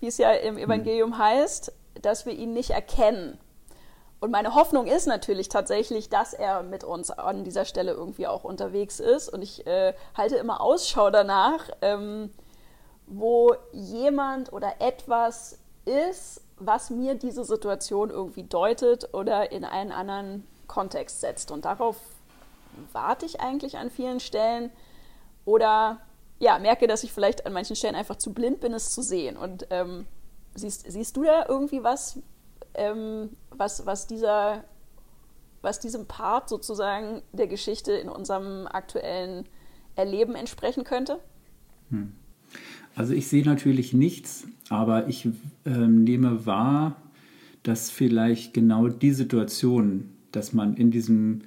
wie 0.00 0.06
es 0.06 0.18
ja 0.18 0.32
im 0.32 0.58
Evangelium 0.58 1.12
hm. 1.12 1.18
heißt, 1.18 1.72
dass 2.02 2.26
wir 2.26 2.32
ihn 2.32 2.52
nicht 2.52 2.70
erkennen? 2.70 3.38
Und 4.20 4.32
meine 4.32 4.54
Hoffnung 4.54 4.86
ist 4.86 5.06
natürlich 5.06 5.48
tatsächlich, 5.48 6.08
dass 6.08 6.32
er 6.32 6.62
mit 6.62 6.82
uns 6.82 7.10
an 7.10 7.44
dieser 7.44 7.64
Stelle 7.64 7.92
irgendwie 7.92 8.26
auch 8.26 8.42
unterwegs 8.42 8.98
ist. 8.98 9.28
Und 9.28 9.42
ich 9.42 9.66
äh, 9.66 9.94
halte 10.16 10.36
immer 10.36 10.60
Ausschau 10.60 11.10
danach, 11.10 11.70
ähm, 11.82 12.32
wo 13.06 13.54
jemand 13.72 14.52
oder 14.52 14.80
etwas 14.80 15.58
ist, 15.84 16.42
was 16.58 16.90
mir 16.90 17.14
diese 17.14 17.44
Situation 17.44 18.10
irgendwie 18.10 18.42
deutet 18.42 19.14
oder 19.14 19.52
in 19.52 19.64
einen 19.64 19.92
anderen 19.92 20.46
Kontext 20.66 21.20
setzt. 21.20 21.52
Und 21.52 21.64
darauf 21.64 21.96
warte 22.92 23.24
ich 23.24 23.40
eigentlich 23.40 23.78
an 23.78 23.90
vielen 23.90 24.20
Stellen 24.20 24.70
oder 25.44 26.00
ja, 26.40 26.58
merke, 26.58 26.86
dass 26.86 27.04
ich 27.04 27.12
vielleicht 27.12 27.46
an 27.46 27.52
manchen 27.52 27.76
Stellen 27.76 27.94
einfach 27.94 28.16
zu 28.16 28.32
blind 28.32 28.60
bin, 28.60 28.74
es 28.74 28.92
zu 28.92 29.02
sehen. 29.02 29.36
Und 29.36 29.66
ähm, 29.70 30.06
siehst, 30.54 30.90
siehst 30.90 31.16
du 31.16 31.22
da 31.22 31.46
irgendwie 31.48 31.82
was, 31.82 32.18
ähm, 32.74 33.30
was, 33.50 33.86
was 33.86 34.06
dieser 34.06 34.64
was 35.62 35.80
diesem 35.80 36.06
Part 36.06 36.48
sozusagen 36.48 37.22
der 37.32 37.46
Geschichte 37.46 37.92
in 37.92 38.08
unserem 38.08 38.66
aktuellen 38.66 39.44
Erleben 39.96 40.34
entsprechen 40.34 40.84
könnte? 40.84 41.18
Hm. 41.90 42.12
Also 42.94 43.14
ich 43.14 43.28
sehe 43.28 43.44
natürlich 43.44 43.92
nichts, 43.92 44.46
aber 44.68 45.08
ich 45.08 45.28
äh, 45.64 45.70
nehme 45.70 46.46
wahr, 46.46 46.96
dass 47.62 47.90
vielleicht 47.90 48.54
genau 48.54 48.88
die 48.88 49.12
Situation, 49.12 50.10
dass 50.32 50.52
man 50.52 50.74
in 50.74 50.90
diesem, 50.90 51.42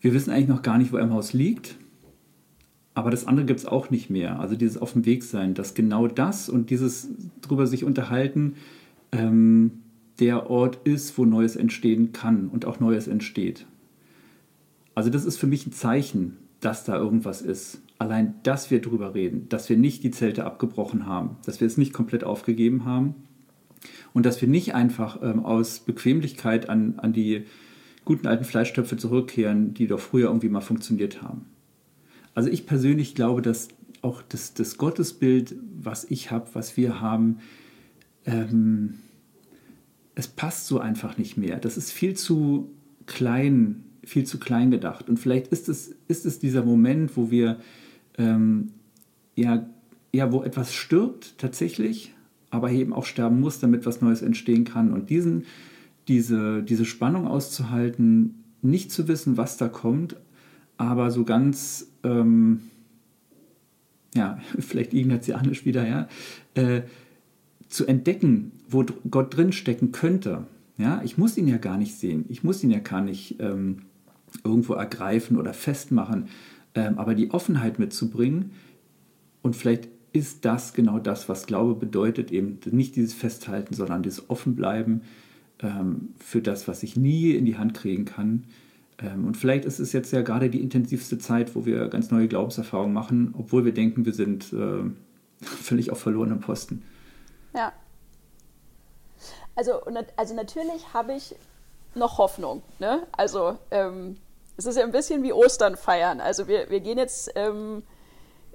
wir 0.00 0.14
wissen 0.14 0.30
eigentlich 0.30 0.48
noch 0.48 0.62
gar 0.62 0.78
nicht, 0.78 0.92
wo 0.92 0.98
im 0.98 1.12
Haus 1.12 1.32
liegt, 1.32 1.76
aber 2.94 3.10
das 3.10 3.26
andere 3.26 3.46
gibt 3.46 3.60
es 3.60 3.66
auch 3.66 3.90
nicht 3.90 4.10
mehr. 4.10 4.38
Also 4.38 4.54
dieses 4.54 4.76
auf 4.76 4.92
dem 4.92 5.06
Weg 5.06 5.22
sein, 5.22 5.54
dass 5.54 5.74
genau 5.74 6.06
das 6.06 6.48
und 6.48 6.70
dieses 6.70 7.08
drüber 7.40 7.66
sich 7.66 7.84
unterhalten, 7.84 8.56
ähm, 9.12 9.81
der 10.22 10.48
Ort 10.50 10.78
ist, 10.86 11.18
wo 11.18 11.24
Neues 11.24 11.56
entstehen 11.56 12.12
kann 12.12 12.46
und 12.46 12.64
auch 12.64 12.78
Neues 12.78 13.08
entsteht. 13.08 13.66
Also 14.94 15.10
das 15.10 15.24
ist 15.24 15.36
für 15.36 15.48
mich 15.48 15.66
ein 15.66 15.72
Zeichen, 15.72 16.36
dass 16.60 16.84
da 16.84 16.96
irgendwas 16.96 17.42
ist. 17.42 17.82
Allein, 17.98 18.34
dass 18.44 18.70
wir 18.70 18.80
drüber 18.80 19.16
reden, 19.16 19.48
dass 19.48 19.68
wir 19.68 19.76
nicht 19.76 20.04
die 20.04 20.12
Zelte 20.12 20.44
abgebrochen 20.44 21.06
haben, 21.06 21.38
dass 21.44 21.58
wir 21.58 21.66
es 21.66 21.76
nicht 21.76 21.92
komplett 21.92 22.22
aufgegeben 22.22 22.84
haben 22.84 23.16
und 24.12 24.24
dass 24.24 24.40
wir 24.40 24.46
nicht 24.46 24.76
einfach 24.76 25.20
ähm, 25.22 25.44
aus 25.44 25.80
Bequemlichkeit 25.80 26.68
an, 26.68 27.00
an 27.00 27.12
die 27.12 27.42
guten 28.04 28.28
alten 28.28 28.44
Fleischtöpfe 28.44 28.96
zurückkehren, 28.96 29.74
die 29.74 29.88
doch 29.88 29.98
früher 29.98 30.28
irgendwie 30.28 30.50
mal 30.50 30.60
funktioniert 30.60 31.20
haben. 31.20 31.46
Also 32.32 32.48
ich 32.48 32.64
persönlich 32.64 33.16
glaube, 33.16 33.42
dass 33.42 33.70
auch 34.02 34.22
das, 34.22 34.54
das 34.54 34.78
Gottesbild, 34.78 35.56
was 35.80 36.04
ich 36.04 36.30
habe, 36.30 36.46
was 36.52 36.76
wir 36.76 37.00
haben, 37.00 37.38
ähm, 38.24 39.00
es 40.14 40.28
passt 40.28 40.66
so 40.66 40.78
einfach 40.78 41.18
nicht 41.18 41.36
mehr. 41.36 41.58
Das 41.58 41.76
ist 41.76 41.92
viel 41.92 42.14
zu 42.14 42.70
klein 43.06 43.84
viel 44.04 44.24
zu 44.24 44.38
klein 44.38 44.70
gedacht. 44.70 45.08
Und 45.08 45.18
vielleicht 45.18 45.48
ist 45.48 45.68
es, 45.68 45.94
ist 46.08 46.26
es 46.26 46.38
dieser 46.38 46.64
Moment, 46.64 47.16
wo 47.16 47.30
wir 47.30 47.58
ähm, 48.18 48.72
ja, 49.34 49.66
ja, 50.12 50.32
wo 50.32 50.42
etwas 50.42 50.74
stirbt 50.74 51.38
tatsächlich, 51.38 52.12
aber 52.50 52.70
eben 52.70 52.92
auch 52.92 53.06
sterben 53.06 53.40
muss, 53.40 53.60
damit 53.60 53.86
was 53.86 54.00
Neues 54.00 54.22
entstehen 54.22 54.64
kann. 54.64 54.92
Und 54.92 55.08
diesen, 55.08 55.44
diese, 56.08 56.62
diese 56.62 56.84
Spannung 56.84 57.26
auszuhalten, 57.26 58.44
nicht 58.60 58.92
zu 58.92 59.08
wissen, 59.08 59.36
was 59.36 59.56
da 59.56 59.68
kommt, 59.68 60.16
aber 60.76 61.10
so 61.10 61.24
ganz, 61.24 61.90
ähm, 62.02 62.60
ja, 64.14 64.38
vielleicht 64.58 64.92
ignatianisch 64.92 65.64
wieder, 65.64 65.86
ja, 65.86 66.08
äh, 66.54 66.82
zu 67.72 67.86
entdecken, 67.86 68.52
wo 68.68 68.84
Gott 69.10 69.36
drin 69.36 69.52
stecken 69.52 69.92
könnte. 69.92 70.46
Ja, 70.76 71.00
ich 71.04 71.16
muss 71.16 71.36
ihn 71.38 71.48
ja 71.48 71.58
gar 71.58 71.78
nicht 71.78 71.94
sehen. 71.94 72.24
Ich 72.28 72.44
muss 72.44 72.62
ihn 72.62 72.70
ja 72.70 72.80
gar 72.80 73.00
nicht 73.00 73.36
ähm, 73.40 73.82
irgendwo 74.44 74.74
ergreifen 74.74 75.38
oder 75.38 75.54
festmachen, 75.54 76.28
ähm, 76.74 76.98
aber 76.98 77.14
die 77.14 77.30
Offenheit 77.30 77.78
mitzubringen 77.78 78.52
und 79.42 79.56
vielleicht 79.56 79.88
ist 80.12 80.44
das 80.44 80.74
genau 80.74 80.98
das, 80.98 81.28
was 81.28 81.46
Glaube 81.46 81.74
bedeutet, 81.74 82.30
eben 82.30 82.58
nicht 82.70 82.96
dieses 82.96 83.14
Festhalten, 83.14 83.74
sondern 83.74 84.02
dieses 84.02 84.28
Offenbleiben 84.28 85.02
ähm, 85.60 86.10
für 86.18 86.42
das, 86.42 86.68
was 86.68 86.82
ich 86.82 86.96
nie 86.96 87.32
in 87.32 87.46
die 87.46 87.56
Hand 87.56 87.74
kriegen 87.74 88.04
kann. 88.04 88.44
Ähm, 88.98 89.24
und 89.24 89.36
vielleicht 89.36 89.64
ist 89.64 89.78
es 89.78 89.92
jetzt 89.92 90.12
ja 90.12 90.20
gerade 90.22 90.50
die 90.50 90.60
intensivste 90.60 91.18
Zeit, 91.18 91.54
wo 91.54 91.64
wir 91.64 91.88
ganz 91.88 92.10
neue 92.10 92.28
Glaubenserfahrungen 92.28 92.92
machen, 92.92 93.34
obwohl 93.36 93.64
wir 93.64 93.72
denken, 93.72 94.04
wir 94.04 94.12
sind 94.12 94.52
äh, 94.52 94.82
völlig 95.40 95.90
auf 95.90 96.00
verlorenem 96.00 96.40
Posten. 96.40 96.82
Ja. 97.54 97.72
Also, 99.54 99.80
also 100.16 100.34
natürlich 100.34 100.92
habe 100.94 101.14
ich 101.14 101.36
noch 101.94 102.18
Hoffnung. 102.18 102.62
Ne? 102.78 103.06
Also 103.12 103.58
ähm, 103.70 104.18
es 104.56 104.66
ist 104.66 104.76
ja 104.76 104.84
ein 104.84 104.92
bisschen 104.92 105.22
wie 105.22 105.32
Ostern 105.32 105.76
feiern. 105.76 106.20
Also 106.20 106.48
wir, 106.48 106.70
wir 106.70 106.80
gehen 106.80 106.98
jetzt 106.98 107.30
ähm, 107.34 107.82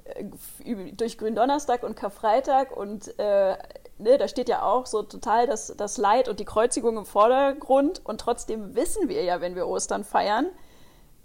äh, 0.06 0.92
durch 0.94 1.18
Gründonnerstag 1.18 1.84
und 1.84 1.96
Karfreitag 1.96 2.76
und 2.76 3.18
äh, 3.20 3.58
ne, 3.98 4.18
da 4.18 4.28
steht 4.28 4.50
ja 4.50 4.64
auch 4.64 4.86
so 4.86 5.04
total 5.04 5.48
das, 5.48 5.74
das 5.78 5.98
Leid 5.98 6.30
und 6.30 6.40
die 6.40 6.46
Kreuzigung 6.46 6.98
im 6.98 7.06
Vordergrund 7.06 8.02
und 8.04 8.22
trotzdem 8.22 8.76
wissen 8.76 9.10
wir 9.10 9.24
ja, 9.24 9.42
wenn 9.42 9.56
wir 9.56 9.68
Ostern 9.68 10.04
feiern, 10.04 10.48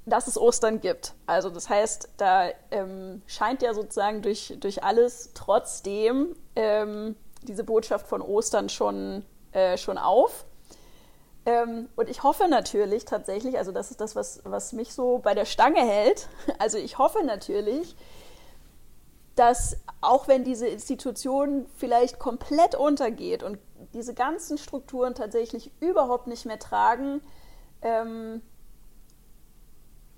dass 0.05 0.27
es 0.27 0.37
Ostern 0.37 0.81
gibt. 0.81 1.15
Also 1.27 1.49
das 1.49 1.69
heißt, 1.69 2.11
da 2.17 2.49
ähm, 2.71 3.23
scheint 3.27 3.63
ja 3.63 3.73
sozusagen 3.73 4.23
durch, 4.23 4.55
durch 4.59 4.83
alles 4.83 5.31
trotzdem 5.35 6.35
ähm, 6.57 7.15
diese 7.49 7.65
Botschaft 7.65 8.07
von 8.07 8.23
Ostern 8.23 8.69
schon, 8.69 9.25
äh, 9.53 9.77
schon 9.77 9.99
auf. 9.99 10.45
Ähm, 11.45 11.89
und 11.97 12.09
ich 12.09 12.23
hoffe 12.23 12.47
natürlich 12.49 13.05
tatsächlich, 13.05 13.59
also 13.59 13.73
das 13.73 13.91
ist 13.91 14.01
das, 14.01 14.15
was, 14.15 14.41
was 14.45 14.73
mich 14.73 14.95
so 14.95 15.19
bei 15.19 15.35
der 15.35 15.45
Stange 15.45 15.81
hält. 15.81 16.29
Also 16.59 16.79
ich 16.79 16.99
hoffe 16.99 17.25
natürlich, 17.25 17.97
dass 19.35 19.77
auch 20.01 20.29
wenn 20.29 20.45
diese 20.45 20.69
Institution 20.69 21.67
vielleicht 21.77 22.19
komplett 22.19 22.75
untergeht 22.75 23.43
und 23.43 23.59
diese 23.95 24.15
ganzen 24.15 24.59
Strukturen 24.59 25.15
tatsächlich 25.15 25.73
überhaupt 25.81 26.27
nicht 26.27 26.45
mehr 26.45 26.59
tragen, 26.59 27.23
ähm, 27.81 28.43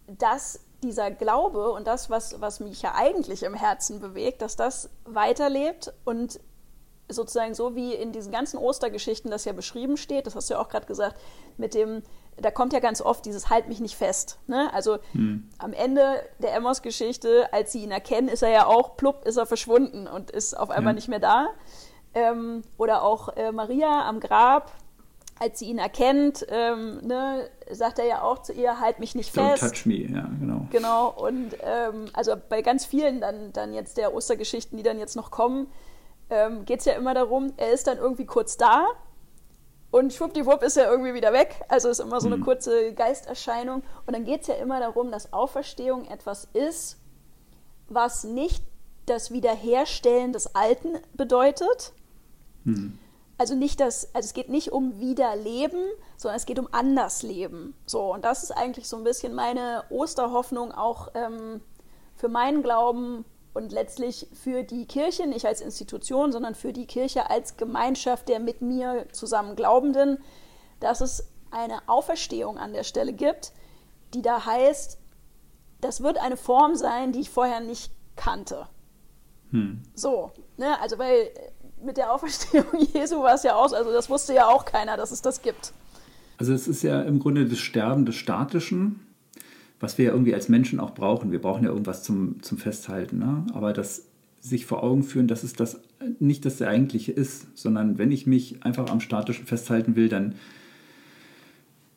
dass 0.07 0.61
dieser 0.83 1.11
Glaube 1.11 1.73
und 1.73 1.87
das, 1.87 2.11
was, 2.11 2.41
was 2.41 2.61
mich 2.61 2.83
ja 2.83 2.95
eigentlich 2.95 3.43
im 3.43 3.55
Herzen 3.55 4.01
bewegt, 4.01 4.43
dass 4.43 4.57
das 4.57 4.91
weiterlebt 5.05 5.93
und 6.05 6.41
sozusagen 7.09 7.55
so 7.55 7.75
wie 7.75 7.95
in 7.95 8.12
diesen 8.12 8.33
ganzen 8.33 8.59
Ostergeschichten 8.59 9.31
das 9.31 9.45
ja 9.45 9.53
beschrieben 9.53 9.97
steht, 9.97 10.27
das 10.27 10.35
hast 10.35 10.49
du 10.49 10.55
ja 10.55 10.61
auch 10.61 10.69
gerade 10.69 10.87
gesagt, 10.87 11.17
mit 11.57 11.75
dem, 11.75 12.03
da 12.37 12.51
kommt 12.51 12.73
ja 12.73 12.81
ganz 12.81 13.01
oft 13.01 13.25
dieses 13.27 13.51
Halt 13.51 13.69
mich 13.69 13.81
nicht 13.81 13.97
fest. 13.97 14.38
Ne? 14.47 14.73
Also 14.73 14.99
hm. 15.12 15.49
am 15.59 15.73
Ende 15.73 16.23
der 16.38 16.55
Emmos-Geschichte, 16.55 17.53
als 17.53 17.73
sie 17.73 17.83
ihn 17.83 17.90
erkennen, 17.90 18.29
ist 18.29 18.43
er 18.43 18.51
ja 18.51 18.67
auch, 18.67 18.97
plupp, 18.97 19.27
ist 19.27 19.37
er 19.37 19.47
verschwunden 19.47 20.07
und 20.07 20.31
ist 20.31 20.55
auf 20.55 20.71
einmal 20.71 20.93
ja. 20.93 20.97
nicht 20.97 21.09
mehr 21.09 21.21
da. 21.21 21.49
Ähm, 22.14 22.62
oder 22.79 23.03
auch 23.03 23.37
äh, 23.37 23.53
Maria 23.53 24.09
am 24.09 24.21
Grab, 24.21 24.73
als 25.38 25.59
sie 25.59 25.67
ihn 25.67 25.79
erkennt, 25.79 26.47
ähm, 26.49 26.99
ne, 27.03 27.51
sagt 27.71 27.99
er 27.99 28.07
ja 28.07 28.23
auch 28.23 28.40
zu 28.40 28.53
ihr, 28.53 28.81
halt 28.81 29.01
mich 29.01 29.14
nicht 29.14 29.37
Don't 29.37 29.57
fest. 29.57 29.62
touch 29.62 29.87
me, 29.87 29.97
ja, 29.97 30.31
genau. 30.38 30.67
Genau, 30.71 31.09
und 31.11 31.57
ähm, 31.62 32.07
also 32.12 32.35
bei 32.49 32.62
ganz 32.62 32.87
vielen 32.87 33.21
dann, 33.21 33.53
dann 33.53 33.75
jetzt 33.75 33.97
der 33.97 34.14
Ostergeschichten, 34.14 34.77
die 34.77 34.85
dann 34.85 34.99
jetzt 34.99 35.17
noch 35.17 35.33
kommen, 35.33 35.67
ähm, 36.35 36.64
geht 36.64 36.81
es 36.81 36.87
ja 36.87 36.94
immer 36.94 37.14
darum, 37.14 37.53
er 37.57 37.73
ist 37.73 37.87
dann 37.87 37.99
irgendwie 37.99 38.27
kurz 38.27 38.57
da 38.57 38.87
und 39.94 40.12
schwuppdiwupp 40.12 40.64
ist 40.64 40.77
er 40.77 40.90
irgendwie 40.90 41.14
wieder 41.14 41.33
weg. 41.33 41.64
Also 41.68 41.88
ist 41.88 42.01
immer 42.01 42.20
so 42.20 42.27
eine 42.27 42.38
mhm. 42.38 42.44
kurze 42.44 42.94
Geisterscheinung. 42.94 43.85
Und 44.07 44.12
dann 44.12 44.25
geht 44.25 44.40
es 44.40 44.49
ja 44.49 44.55
immer 44.55 44.81
darum, 44.81 45.12
dass 45.12 45.33
Auferstehung 45.33 46.07
etwas 46.07 46.49
ist, 46.53 46.99
was 47.88 48.25
nicht 48.25 48.64
das 49.07 49.31
Wiederherstellen 49.31 50.33
des 50.33 50.57
Alten 50.57 50.99
bedeutet. 51.12 51.92
Mhm. 52.64 52.99
Also 53.38 53.55
nicht 53.55 53.79
das, 53.79 54.12
also 54.16 54.27
es 54.27 54.35
geht 54.35 54.49
nicht 54.49 54.73
um 54.73 54.99
Wiederleben, 54.99 55.85
sondern 56.16 56.38
es 56.38 56.47
geht 56.47 56.59
um 56.59 56.66
Andersleben. 56.73 57.75
So, 57.87 58.12
und 58.12 58.25
das 58.25 58.42
ist 58.42 58.51
eigentlich 58.51 58.88
so 58.88 58.97
ein 58.97 59.05
bisschen 59.05 59.33
meine 59.33 59.85
Osterhoffnung 59.90 60.73
auch 60.73 61.12
ähm, 61.14 61.61
für 62.16 62.29
meinen 62.29 62.64
Glauben 62.64 63.25
und 63.55 63.73
letztlich 63.73 64.27
für 64.33 64.64
die 64.64 64.87
Kirche, 64.87 65.27
nicht 65.27 65.47
als 65.47 65.61
Institution, 65.61 66.33
sondern 66.33 66.55
für 66.55 66.73
die 66.73 66.87
Kirche 66.87 67.31
als 67.31 67.57
Gemeinschaft 67.57 68.29
der 68.29 68.40
mit 68.40 68.61
mir 68.61 69.07
zusammen 69.12 69.57
Glaubenden, 69.57 70.19
dass 70.81 71.01
es 71.01 71.29
eine 71.51 71.88
Auferstehung 71.88 72.59
an 72.59 72.73
der 72.73 72.83
Stelle 72.83 73.12
gibt, 73.12 73.53
die 74.12 74.23
da 74.23 74.45
heißt, 74.45 74.99
das 75.81 76.03
wird 76.03 76.19
eine 76.19 76.37
Form 76.37 76.75
sein, 76.75 77.12
die 77.12 77.21
ich 77.21 77.31
vorher 77.31 77.61
nicht 77.61 77.93
kannte. 78.17 78.67
Hm. 79.51 79.83
So, 79.95 80.33
ne? 80.57 80.81
also 80.81 80.99
weil 80.99 81.31
mit 81.83 81.97
der 81.97 82.12
Auferstehung 82.12 82.67
Jesu 82.93 83.23
war 83.23 83.35
es 83.35 83.45
ja 83.45 83.55
aus, 83.55 83.73
also 83.73 83.93
das 83.93 84.11
wusste 84.11 84.35
ja 84.35 84.49
auch 84.49 84.64
keiner, 84.64 84.97
dass 84.97 85.12
es 85.12 85.23
das 85.23 85.43
gibt. 85.43 85.73
Also 86.38 86.53
es 86.53 86.67
ist 86.67 86.83
ja 86.83 87.03
im 87.03 87.21
Grunde 87.21 87.47
das 87.47 87.59
Sterben 87.59 88.05
des 88.05 88.17
Statischen, 88.17 89.07
was 89.85 89.99
wir 89.99 90.07
ja 90.07 90.12
irgendwie 90.12 90.35
als 90.35 90.49
Menschen 90.49 90.81
auch 90.81 90.94
brauchen. 90.94 91.31
Wir 91.31 91.40
brauchen 91.40 91.62
ja 91.62 91.70
irgendwas 91.70 92.03
zum, 92.03 92.42
zum 92.42 92.57
Festhalten. 92.57 93.18
Ne? 93.18 93.47
Aber 93.53 93.75
das 93.75 94.07
sich 94.40 94.64
vor 94.66 94.83
Augen 94.83 95.03
führen, 95.03 95.29
dass 95.29 95.42
es 95.42 95.53
das 95.53 95.81
nicht 96.18 96.44
das 96.44 96.61
Eigentliche 96.61 97.12
ist, 97.12 97.47
sondern 97.55 97.99
wenn 97.99 98.11
ich 98.11 98.27
mich 98.27 98.62
einfach 98.64 98.90
am 98.90 99.01
Statischen 99.01 99.47
festhalten 99.47 99.94
will, 99.94 100.09
dann 100.09 100.35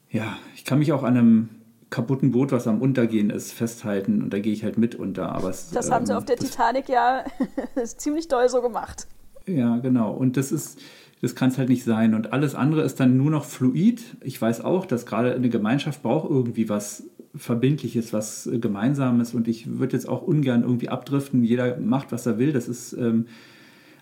ja, 0.09 0.37
ich 0.55 0.63
kann 0.63 0.79
mich 0.79 0.91
auch 0.91 1.03
an 1.03 1.17
einem 1.17 1.49
kaputten 1.89 2.31
Boot, 2.31 2.51
was 2.51 2.67
am 2.67 2.81
Untergehen 2.81 3.29
ist, 3.29 3.51
festhalten 3.53 4.21
und 4.21 4.33
da 4.33 4.39
gehe 4.39 4.53
ich 4.53 4.63
halt 4.63 4.77
mit 4.77 4.95
unter. 4.95 5.33
Aber 5.33 5.49
es, 5.49 5.69
das 5.71 5.89
haben 5.89 6.05
sie 6.05 6.11
ähm, 6.11 6.17
auf 6.17 6.25
der 6.25 6.37
Titanic 6.37 6.89
ja 6.89 7.25
ziemlich 7.97 8.27
doll 8.27 8.47
so 8.49 8.61
gemacht. 8.61 9.07
Ja, 9.45 9.77
genau. 9.77 10.11
Und 10.11 10.35
das 10.35 10.51
ist, 10.51 10.79
das 11.21 11.35
kann 11.35 11.49
es 11.49 11.57
halt 11.57 11.69
nicht 11.69 11.83
sein. 11.83 12.13
Und 12.13 12.33
alles 12.33 12.53
andere 12.55 12.83
ist 12.83 12.99
dann 12.99 13.17
nur 13.17 13.31
noch 13.31 13.45
fluid. 13.45 14.17
Ich 14.21 14.39
weiß 14.41 14.61
auch, 14.61 14.85
dass 14.85 15.05
gerade 15.05 15.33
eine 15.33 15.49
Gemeinschaft 15.49 16.03
braucht 16.03 16.29
irgendwie 16.29 16.69
was 16.69 17.03
Verbindliches, 17.35 18.13
was 18.13 18.47
äh, 18.47 18.59
Gemeinsames. 18.59 19.33
Und 19.33 19.47
ich 19.47 19.79
würde 19.79 19.93
jetzt 19.93 20.07
auch 20.07 20.21
ungern 20.21 20.61
irgendwie 20.61 20.89
abdriften. 20.89 21.43
Jeder 21.43 21.79
macht, 21.79 22.11
was 22.11 22.25
er 22.25 22.37
will. 22.37 22.53
Das 22.53 22.67
ist, 22.67 22.93
ähm, 22.93 23.25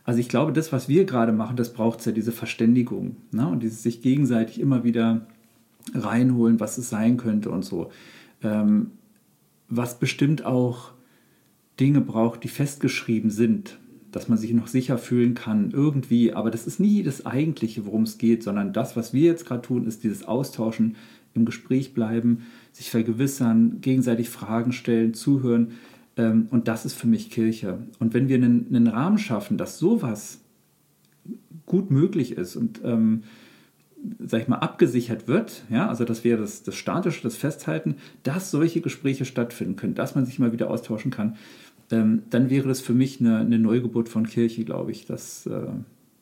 also 0.04 0.20
ich 0.20 0.28
glaube, 0.28 0.52
das, 0.52 0.74
was 0.74 0.90
wir 0.90 1.06
gerade 1.06 1.32
machen, 1.32 1.56
das 1.56 1.74
braucht 1.74 2.00
es 2.00 2.06
ja, 2.06 2.12
diese 2.12 2.34
Verständigung. 2.34 3.16
Ne? 3.32 3.48
Und 3.48 3.64
dieses 3.64 3.82
sich 3.82 4.02
gegenseitig 4.02 4.60
immer 4.60 4.84
wieder 4.84 5.26
reinholen, 5.94 6.60
was 6.60 6.78
es 6.78 6.90
sein 6.90 7.16
könnte 7.16 7.50
und 7.50 7.64
so. 7.64 7.92
Ähm, 8.44 8.92
was 9.70 10.00
bestimmt 10.00 10.46
auch 10.46 10.92
Dinge 11.80 12.02
braucht, 12.02 12.44
die 12.44 12.50
festgeschrieben 12.50 13.30
sind 13.30 13.80
dass 14.16 14.30
man 14.30 14.38
sich 14.38 14.54
noch 14.54 14.68
sicher 14.68 14.98
fühlen 14.98 15.34
kann, 15.34 15.72
irgendwie. 15.72 16.34
Aber 16.34 16.50
das 16.50 16.66
ist 16.68 16.80
nie 16.80 17.04
das 17.04 17.26
Eigentliche, 17.26 17.86
worum 17.86 18.04
es 18.04 18.18
geht, 18.18 18.44
sondern 18.44 18.72
das, 18.72 18.96
was 18.96 19.14
wir 19.14 19.24
jetzt 19.24 19.46
gerade 19.46 19.62
tun, 19.62 19.86
ist 19.86 20.06
dieses 20.06 20.24
Austauschen, 20.24 20.96
im 21.34 21.44
Gespräch 21.44 21.94
bleiben, 21.94 22.46
sich 22.72 22.90
vergewissern, 22.90 23.82
gegenseitig 23.82 24.30
Fragen 24.30 24.72
stellen, 24.72 25.14
zuhören. 25.14 25.74
Ähm, 26.16 26.48
und 26.50 26.70
das 26.70 26.86
ist 26.86 26.94
für 26.94 27.08
mich 27.08 27.30
Kirche. 27.30 27.80
Und 28.00 28.14
wenn 28.14 28.30
wir 28.30 28.38
einen, 28.38 28.68
einen 28.70 28.88
Rahmen 28.88 29.18
schaffen, 29.18 29.58
dass 29.58 29.80
sowas 29.80 30.40
gut 31.66 31.92
möglich 31.92 32.38
ist 32.38 32.56
und 32.56 32.80
ähm, 32.86 33.24
sag 34.20 34.44
ich 34.44 34.48
mal, 34.48 34.60
abgesichert 34.60 35.28
wird, 35.28 35.64
ja, 35.70 35.90
also 35.90 36.06
dass 36.06 36.24
wir 36.24 36.38
das, 36.38 36.64
das 36.64 36.76
Statische, 36.76 37.22
das 37.24 37.36
Festhalten, 37.36 37.96
dass 38.24 38.52
solche 38.52 38.80
Gespräche 38.80 39.26
stattfinden 39.26 39.76
können, 39.76 39.96
dass 39.96 40.16
man 40.16 40.26
sich 40.26 40.40
mal 40.40 40.54
wieder 40.54 40.70
austauschen 40.70 41.12
kann, 41.12 41.36
ähm, 41.92 42.24
dann 42.30 42.50
wäre 42.50 42.68
das 42.68 42.82
für 42.82 42.94
mich 42.94 43.20
eine, 43.20 43.38
eine 43.38 43.60
Neugeburt 43.60 44.10
von 44.10 44.28
Kirche, 44.28 44.66
glaube 44.66 44.92
ich, 44.92 45.06
das, 45.06 45.46
äh, 45.46 45.68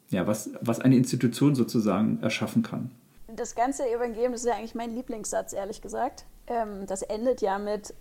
ja, 0.10 0.28
was, 0.28 0.52
was 0.62 0.80
eine 0.80 0.96
Institution 0.96 1.56
sozusagen 1.56 2.22
erschaffen 2.22 2.64
kann. 2.64 2.92
Das 3.36 3.56
ganze 3.56 3.90
Evangelium, 3.90 4.34
das 4.34 4.42
ist 4.42 4.48
ja 4.48 4.56
eigentlich 4.56 4.76
mein 4.76 4.94
Lieblingssatz, 4.94 5.54
ehrlich 5.54 5.82
gesagt. 5.82 6.26
Ähm, 6.48 6.86
das 6.88 7.02
endet 7.02 7.42
ja 7.42 7.58
mit 7.58 7.94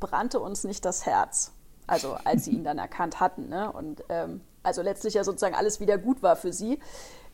brannte 0.00 0.40
uns 0.40 0.64
nicht 0.64 0.84
das 0.84 1.06
Herz. 1.06 1.52
Also 1.86 2.16
als 2.24 2.46
sie 2.46 2.52
ihn 2.52 2.64
dann 2.64 2.78
erkannt 2.78 3.20
hatten. 3.20 3.48
Ne? 3.48 3.70
Und 3.70 4.02
ähm, 4.08 4.40
also 4.62 4.82
letztlich 4.82 5.14
ja 5.14 5.24
sozusagen 5.24 5.54
alles 5.54 5.80
wieder 5.80 5.98
gut 5.98 6.22
war 6.22 6.36
für 6.36 6.52
sie. 6.52 6.80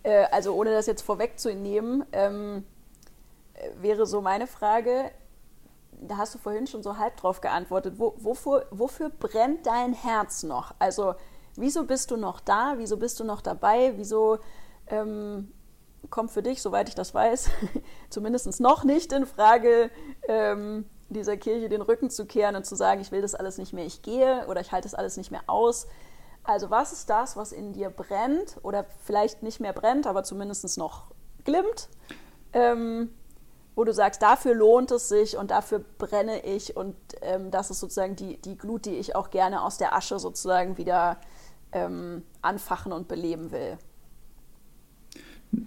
Äh, 0.03 0.25
also 0.31 0.55
ohne 0.55 0.73
das 0.73 0.87
jetzt 0.87 1.03
vorwegzunehmen, 1.03 2.05
ähm, 2.12 2.64
äh, 3.55 3.83
wäre 3.83 4.07
so 4.07 4.21
meine 4.21 4.47
Frage, 4.47 5.11
da 5.92 6.18
hast 6.18 6.35
du 6.35 6.38
vorhin 6.38 6.66
schon 6.66 6.83
so 6.83 6.99
halb 6.99 7.16
drauf 7.16 7.40
geantwortet, 7.40 7.94
wo, 7.99 8.14
wofür, 8.18 8.66
wofür 8.70 9.11
brennt 9.11 9.66
dein 9.66 9.92
Herz 9.92 10.42
noch? 10.42 10.75
Also 10.79 11.14
wieso 11.57 11.85
bist 11.85 12.11
du 12.11 12.16
noch 12.16 12.40
da? 12.40 12.75
Wieso 12.77 12.96
bist 12.96 13.18
du 13.20 13.25
noch 13.25 13.40
dabei? 13.40 13.94
Wieso 13.96 14.38
ähm, 14.88 15.53
kommt 16.11 16.31
für 16.31 16.42
dich, 16.42 16.62
soweit 16.62 16.88
ich 16.88 16.94
das 16.94 17.14
weiß, 17.14 17.51
zumindest 18.11 18.61
noch 18.61 18.85
nicht 18.85 19.12
in 19.12 19.27
Frage, 19.27 19.90
ähm, 20.29 20.85
dieser 21.09 21.37
Kirche 21.37 21.68
den 21.68 21.83
Rücken 21.83 22.11
zu 22.11 22.27
kehren 22.27 22.57
und 22.57 22.66
zu 22.66 22.75
sagen, 22.75 23.01
ich 23.01 23.12
will 23.12 23.22
das 23.22 23.35
alles 23.35 23.59
nicht 23.59 23.72
mehr, 23.72 23.87
ich 23.87 24.03
gehe 24.03 24.46
oder 24.49 24.61
ich 24.61 24.72
halte 24.72 24.87
das 24.88 24.94
alles 24.94 25.16
nicht 25.16 25.31
mehr 25.31 25.42
aus. 25.46 25.87
Also 26.42 26.70
was 26.70 26.92
ist 26.92 27.11
das, 27.11 27.37
was 27.37 27.53
in 27.53 27.72
dir 27.72 27.90
brennt 27.90 28.59
oder 28.62 28.85
vielleicht 29.05 29.42
nicht 29.42 29.61
mehr 29.61 29.72
brennt, 29.72 30.07
aber 30.07 30.25
zumindest 30.25 30.79
noch 30.79 31.11
glimmt? 31.44 31.88
Ähm, 32.53 33.11
wo 33.77 33.85
du 33.85 33.93
sagst, 33.93 34.23
dafür 34.23 34.55
lohnt 34.55 34.91
es 34.91 35.09
sich 35.09 35.37
und 35.37 35.53
dafür 35.53 35.85
brenne 35.99 36.45
ich 36.45 36.77
und 36.77 36.97
ähm, 37.21 37.51
das 37.51 37.71
ist 37.71 37.79
sozusagen 37.79 38.17
die, 38.17 38.39
die 38.39 38.57
Glut, 38.57 38.87
die 38.87 38.95
ich 38.97 39.15
auch 39.15 39.31
gerne 39.31 39.62
aus 39.62 39.77
der 39.79 39.95
Asche 39.95 40.19
sozusagen 40.19 40.79
wieder 40.79 41.19
ähm, 41.73 42.23
anfachen 42.41 42.91
und 42.91 43.07
beleben 43.07 43.53
will. 43.53 43.77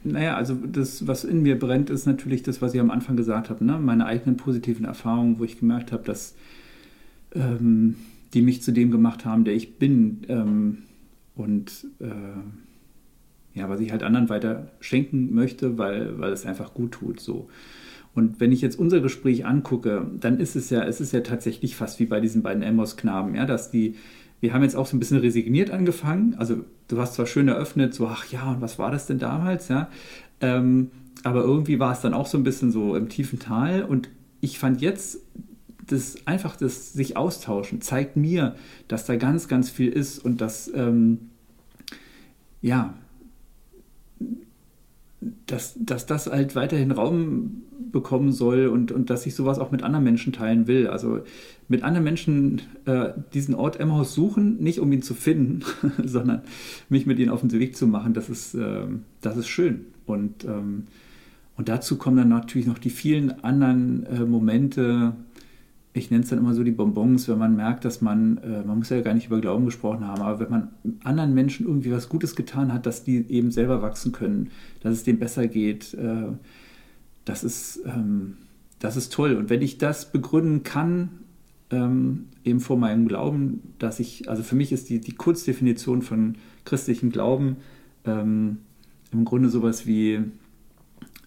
Naja, 0.04 0.36
also 0.36 0.56
das, 0.56 1.08
was 1.08 1.24
in 1.24 1.44
mir 1.44 1.58
brennt, 1.58 1.90
ist 1.90 2.06
natürlich 2.08 2.44
das, 2.44 2.62
was 2.62 2.74
ich 2.74 2.80
am 2.80 2.92
Anfang 2.92 3.16
gesagt 3.16 3.50
habe, 3.50 3.64
ne? 3.64 3.78
meine 3.78 4.08
eigenen 4.08 4.38
positiven 4.38 4.86
Erfahrungen, 4.86 5.40
wo 5.40 5.44
ich 5.44 5.60
gemerkt 5.60 5.92
habe, 5.92 6.04
dass 6.04 6.36
ähm, 7.34 7.96
die 8.34 8.42
mich 8.42 8.64
zu 8.64 8.72
dem 8.72 8.90
gemacht 8.92 9.24
haben, 9.24 9.46
der 9.46 9.54
ich 9.54 9.78
bin 9.78 10.26
ähm, 10.30 10.80
und 11.36 11.86
äh, 12.00 12.10
ja, 13.54 13.70
was 13.70 13.80
ich 13.80 13.92
halt 13.92 14.04
anderen 14.04 14.30
weiter 14.30 14.72
schenken 14.80 15.34
möchte, 15.34 15.78
weil, 15.78 16.20
weil 16.20 16.34
es 16.34 16.46
einfach 16.46 16.74
gut 16.74 16.94
tut. 16.94 17.20
So. 17.20 17.50
Und 18.16 18.40
wenn 18.40 18.52
ich 18.52 18.62
jetzt 18.62 18.78
unser 18.78 19.00
Gespräch 19.02 19.46
angucke, 19.46 20.10
dann 20.20 20.40
ist 20.40 20.56
es 20.56 20.70
ja, 20.70 20.84
es 20.84 21.00
ist 21.00 21.14
ja 21.14 21.22
tatsächlich 21.22 21.76
fast 21.76 22.00
wie 22.00 22.06
bei 22.06 22.20
diesen 22.20 22.42
beiden 22.42 22.64
Amos-Knaben, 22.64 23.36
ja, 23.36 23.46
dass 23.46 23.72
die, 23.72 23.96
wir 24.42 24.54
haben 24.54 24.64
jetzt 24.64 24.76
auch 24.76 24.88
so 24.88 24.96
ein 24.98 25.00
bisschen 25.00 25.20
resigniert 25.20 25.72
angefangen. 25.72 26.36
Also 26.38 26.66
du 26.88 27.00
hast 27.00 27.14
zwar 27.14 27.28
schön 27.28 27.48
eröffnet, 27.48 27.94
so, 27.94 28.08
ach 28.08 28.26
ja, 28.32 28.52
und 28.52 28.62
was 28.62 28.80
war 28.80 28.92
das 28.92 29.06
denn 29.06 29.20
damals, 29.20 29.68
ja? 29.68 29.90
Ähm, 30.42 30.92
aber 31.24 31.42
irgendwie 31.42 31.80
war 31.80 31.92
es 31.92 32.02
dann 32.02 32.14
auch 32.14 32.28
so 32.28 32.38
ein 32.38 32.44
bisschen 32.44 32.72
so 32.72 32.96
im 32.96 33.10
tiefen 33.10 33.40
Tal. 33.40 33.84
Und 33.84 34.10
ich 34.42 34.58
fand 34.58 34.82
jetzt, 34.82 35.20
das 35.86 36.18
einfach 36.26 36.56
das 36.56 36.94
sich 36.94 37.18
austauschen, 37.18 37.82
zeigt 37.82 38.16
mir, 38.16 38.56
dass 38.88 39.06
da 39.06 39.16
ganz, 39.16 39.48
ganz 39.48 39.70
viel 39.70 39.90
ist 39.90 40.20
und 40.20 40.40
dass, 40.40 40.72
ähm, 40.74 41.30
ja, 42.62 42.94
dass, 45.46 45.76
dass 45.78 46.06
das 46.06 46.28
halt 46.28 46.56
weiterhin 46.56 46.92
Raum 46.92 47.64
bekommen 47.92 48.32
soll 48.32 48.68
und, 48.68 48.92
und 48.92 49.10
dass 49.10 49.26
ich 49.26 49.36
sowas 49.36 49.60
auch 49.60 49.72
mit 49.72 49.84
anderen 49.84 50.04
Menschen 50.04 50.32
teilen 50.32 50.68
will. 50.68 50.88
Also 50.88 51.22
mit 51.68 51.84
anderen 51.84 52.04
Menschen 52.04 52.62
äh, 52.86 53.10
diesen 53.34 53.56
Ort 53.56 53.80
Emmaus 53.80 54.14
suchen, 54.14 54.58
nicht 54.62 54.80
um 54.80 54.92
ihn 54.92 55.02
zu 55.02 55.14
finden, 55.14 55.64
sondern 56.04 56.42
mich 56.88 57.06
mit 57.06 57.20
ihnen 57.20 57.30
auf 57.30 57.42
den 57.42 57.52
Weg 57.52 57.76
zu 57.76 57.88
machen, 57.88 58.14
das 58.14 58.30
ist, 58.30 58.54
äh, 58.56 58.86
das 59.22 59.38
ist 59.38 59.48
schön. 59.48 59.86
Und, 60.06 60.46
ähm, 60.46 60.84
und 61.58 61.70
dazu 61.70 61.98
kommen 61.98 62.18
dann 62.18 62.30
natürlich 62.30 62.68
noch 62.68 62.80
die 62.80 62.90
vielen 62.90 63.44
anderen 63.44 64.06
äh, 64.06 64.26
Momente, 64.26 65.14
ich 65.94 66.12
nenne 66.12 66.24
es 66.24 66.30
dann 66.30 66.40
immer 66.40 66.54
so 66.54 66.64
die 66.64 66.72
Bonbons, 66.72 67.28
wenn 67.28 67.40
man 67.40 67.56
merkt, 67.56 67.84
dass 67.84 68.02
man, 68.02 68.38
äh, 68.38 68.64
man 68.64 68.78
muss 68.78 68.90
ja 68.90 69.02
gar 69.02 69.14
nicht 69.14 69.28
über 69.28 69.42
Glauben 69.42 69.66
gesprochen 69.66 70.06
haben, 70.06 70.22
aber 70.22 70.40
wenn 70.40 70.50
man 70.50 70.70
anderen 71.04 71.34
Menschen 71.34 71.66
irgendwie 71.66 71.92
was 71.92 72.10
Gutes 72.10 72.36
getan 72.36 72.72
hat, 72.72 72.86
dass 72.86 73.04
die 73.04 73.26
eben 73.30 73.52
selber 73.52 73.82
wachsen 73.82 74.12
können, 74.12 74.52
dass 74.82 74.94
es 74.94 75.04
denen 75.04 75.20
besser 75.20 75.48
geht, 75.48 75.96
äh, 75.96 76.28
das, 77.26 77.44
ist, 77.44 77.82
ähm, 77.86 78.38
das 78.80 78.98
ist 78.98 79.12
toll. 79.12 79.36
Und 79.36 79.50
wenn 79.50 79.64
ich 79.64 79.80
das 79.80 80.12
begründen 80.12 80.62
kann, 80.62 81.10
ähm, 81.72 82.28
eben 82.44 82.60
vor 82.60 82.78
meinem 82.78 83.08
Glauben, 83.08 83.74
dass 83.80 84.00
ich, 84.00 84.30
also 84.30 84.44
für 84.44 84.56
mich 84.56 84.72
ist 84.72 84.90
die, 84.90 85.02
die 85.02 85.14
Kurzdefinition 85.14 86.04
von 86.04 86.36
christlichem 86.66 87.12
Glauben 87.12 87.58
ähm, 88.06 88.60
im 89.12 89.26
Grunde 89.26 89.50
sowas 89.50 89.88
wie, 89.88 90.20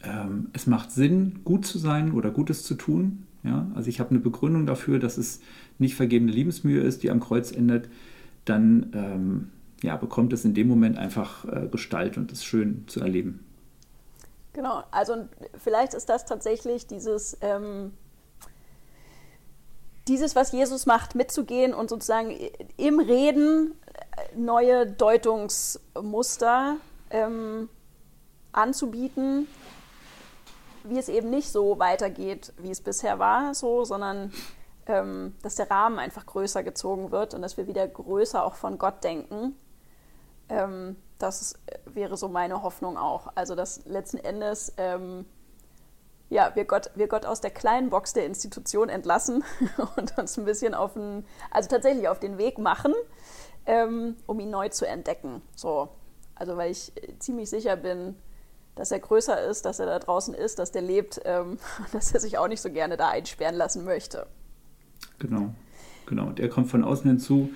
ähm, 0.05 0.49
es 0.53 0.69
macht 0.69 0.93
Sinn, 0.93 1.41
gut 1.43 1.67
zu 1.67 1.79
sein 1.79 2.13
oder 2.13 2.31
Gutes 2.31 2.63
zu 2.63 2.75
tun 2.75 3.25
ja? 3.43 3.71
Also 3.75 3.89
ich 3.89 4.01
habe 4.01 4.11
eine 4.11 4.21
Begründung 4.21 4.67
dafür, 4.67 4.99
dass 4.99 5.19
es 5.19 5.41
nicht 5.79 5.95
vergebene 5.95 6.33
Liebensmühe 6.33 6.83
ist, 6.83 7.03
die 7.03 7.11
am 7.11 7.21
Kreuz 7.21 7.53
endet, 7.53 7.89
dann 8.45 8.91
ähm, 8.95 9.51
ja, 9.83 9.97
bekommt 9.97 10.33
es 10.33 10.45
in 10.45 10.55
dem 10.55 10.69
Moment 10.69 10.99
einfach 10.99 11.45
äh, 11.45 11.69
Gestalt 11.71 12.17
und 12.17 12.33
ist 12.33 12.45
schön 12.45 12.85
zu 12.87 13.01
erleben. 13.01 13.45
Genau, 14.53 14.83
also 14.91 15.29
vielleicht 15.57 15.95
ist 15.95 16.09
das 16.09 16.27
tatsächlich 16.27 16.87
dieses, 16.87 17.39
ähm, 17.41 17.93
dieses, 20.09 20.37
was 20.37 20.53
Jesus 20.53 20.87
macht, 20.87 21.15
mitzugehen 21.15 21.75
und 21.75 21.89
sozusagen 21.89 22.37
im 22.77 23.01
Reden 23.01 23.73
äh, 23.87 24.39
neue 24.39 24.87
Deutungsmuster 24.87 26.77
ähm, 27.11 27.69
anzubieten, 28.53 29.47
wie 30.85 30.99
es 30.99 31.09
eben 31.09 31.31
nicht 31.31 31.51
so 31.51 31.79
weitergeht, 31.79 32.53
wie 32.59 32.71
es 32.71 32.81
bisher 32.81 33.19
war, 33.19 33.55
so, 33.55 33.85
sondern 33.85 34.33
ähm, 34.87 35.35
dass 35.43 35.57
der 35.57 35.71
Rahmen 35.71 35.99
einfach 35.99 36.27
größer 36.27 36.63
gezogen 36.63 37.11
wird 37.11 37.35
und 37.35 37.43
dass 37.43 37.57
wir 37.57 37.67
wieder 37.67 37.87
größer 37.87 38.45
auch 38.45 38.55
von 38.55 38.79
Gott 38.79 39.05
denken. 39.05 39.57
Ähm, 40.49 40.97
das 41.19 41.55
wäre 41.87 42.17
so 42.17 42.29
meine 42.29 42.63
Hoffnung 42.63 42.97
auch. 42.99 43.29
Also 43.35 43.55
dass 43.55 43.85
letzten 43.87 44.19
Endes 44.19 44.73
ähm, 44.77 45.25
ja, 46.33 46.51
wir 46.55 46.65
Gott, 46.65 46.91
wir 46.95 47.09
Gott 47.09 47.27
aus 47.27 47.43
der 47.43 47.51
kleinen 47.51 47.91
Box 47.91 48.15
der 48.15 48.25
Institution 48.25 48.89
entlassen 48.89 49.45
und 49.97 50.17
uns 50.17 50.39
ein 50.39 50.47
bisschen 50.47 50.75
auf 50.75 50.95
den, 50.95 51.27
also 51.51 51.69
tatsächlich 51.69 52.09
auf 52.09 52.21
den 52.21 52.39
Weg 52.39 52.59
machen, 52.59 52.95
ähm, 53.67 54.17
um 54.27 54.41
ihn 54.41 54.49
neu 54.49 54.71
zu 54.71 54.87
entdecken. 54.87 55.43
So. 55.55 55.91
Also 56.35 56.57
weil 56.57 56.71
ich 56.71 56.93
ziemlich 57.19 57.51
sicher 57.51 57.77
bin, 57.77 58.17
dass 58.75 58.91
er 58.91 59.01
größer 59.01 59.49
ist, 59.49 59.65
dass 59.65 59.79
er 59.79 59.87
da 59.87 59.99
draußen 59.99 60.35
ist, 60.35 60.59
dass 60.59 60.73
der 60.73 60.83
lebt, 60.83 61.21
ähm, 61.25 61.59
dass 61.93 62.13
er 62.13 62.21
sich 62.21 62.39
auch 62.39 62.49
nicht 62.49 62.61
so 62.61 62.71
gerne 62.71 62.97
da 62.97 63.09
einsperren 63.09 63.55
lassen 63.55 63.85
möchte. 63.85 64.27
Genau, 65.19 65.55
genau. 66.07 66.27
Und 66.27 66.41
er 66.41 66.49
kommt 66.49 66.69
von 66.71 66.85
außen 66.85 67.09
hinzu 67.09 67.51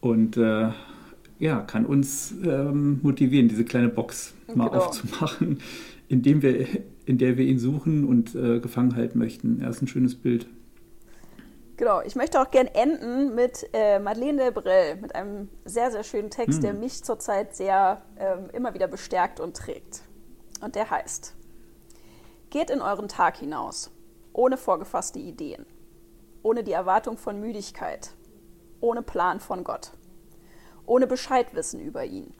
und 0.00 0.36
äh, 0.36 0.70
ja, 1.38 1.60
kann 1.60 1.86
uns 1.86 2.32
ähm, 2.44 3.00
motivieren, 3.02 3.48
diese 3.48 3.64
kleine 3.64 3.88
Box 3.88 4.34
mal 4.54 4.68
genau. 4.68 4.84
aufzumachen, 4.84 5.60
indem 6.08 6.42
wir, 6.42 6.66
in 7.04 7.18
der 7.18 7.36
wir 7.36 7.46
ihn 7.46 7.58
suchen 7.58 8.04
und 8.04 8.34
äh, 8.34 8.60
gefangen 8.60 8.94
halten 8.96 9.18
möchten. 9.18 9.60
Er 9.60 9.70
ist 9.70 9.82
ein 9.82 9.88
schönes 9.88 10.14
Bild. 10.14 10.46
Genau, 11.76 12.00
ich 12.02 12.14
möchte 12.14 12.40
auch 12.40 12.50
gern 12.50 12.66
enden 12.66 13.34
mit 13.34 13.68
äh, 13.72 13.98
Madeleine 13.98 14.38
Delbrel, 14.38 14.96
mit 15.00 15.14
einem 15.14 15.48
sehr, 15.64 15.90
sehr 15.90 16.04
schönen 16.04 16.30
Text, 16.30 16.58
hm. 16.58 16.62
der 16.62 16.74
mich 16.74 17.02
zurzeit 17.02 17.56
sehr 17.56 18.02
ähm, 18.18 18.50
immer 18.52 18.74
wieder 18.74 18.86
bestärkt 18.86 19.40
und 19.40 19.56
trägt 19.56 20.02
und 20.62 20.74
der 20.74 20.90
heißt, 20.90 21.34
Geht 22.52 22.68
in 22.68 22.82
euren 22.82 23.08
Tag 23.08 23.38
hinaus, 23.38 23.90
ohne 24.34 24.58
vorgefasste 24.58 25.18
Ideen, 25.18 25.64
ohne 26.42 26.62
die 26.62 26.72
Erwartung 26.72 27.16
von 27.16 27.40
Müdigkeit, 27.40 28.14
ohne 28.80 29.02
Plan 29.02 29.40
von 29.40 29.64
Gott, 29.64 29.92
ohne 30.84 31.06
Bescheidwissen 31.06 31.80
über 31.80 32.04
ihn, 32.04 32.34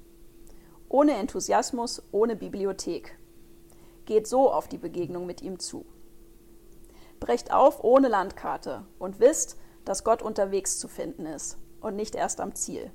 ohne 0.90 1.14
Enthusiasmus, 1.14 2.02
ohne 2.12 2.36
Bibliothek. 2.36 3.18
Geht 4.04 4.26
so 4.26 4.52
auf 4.52 4.68
die 4.68 4.78
Begegnung 4.78 5.24
mit 5.24 5.40
ihm 5.40 5.58
zu. 5.58 5.86
Brecht 7.18 7.52
auf 7.52 7.82
ohne 7.82 8.08
Landkarte 8.08 8.84
und 8.98 9.18
wisst, 9.18 9.56
dass 9.86 10.04
Gott 10.04 10.20
unterwegs 10.22 10.78
zu 10.78 10.88
finden 10.88 11.24
ist 11.24 11.56
und 11.80 11.96
nicht 11.96 12.14
erst 12.14 12.40
am 12.40 12.54
Ziel. 12.54 12.90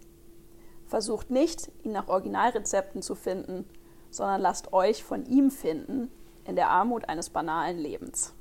Versucht 0.86 1.32
nicht, 1.32 1.72
ihn 1.82 1.94
nach 1.94 2.10
Originalrezepten 2.10 3.02
zu 3.02 3.16
finden, 3.16 3.68
sondern 4.10 4.42
lasst 4.42 4.74
euch 4.74 5.04
von 5.04 5.26
ihm 5.26 5.52
finden 5.52 6.10
in 6.46 6.56
der 6.56 6.70
Armut 6.70 7.10
eines 7.10 7.30
banalen 7.30 7.78
Lebens. 7.78 8.34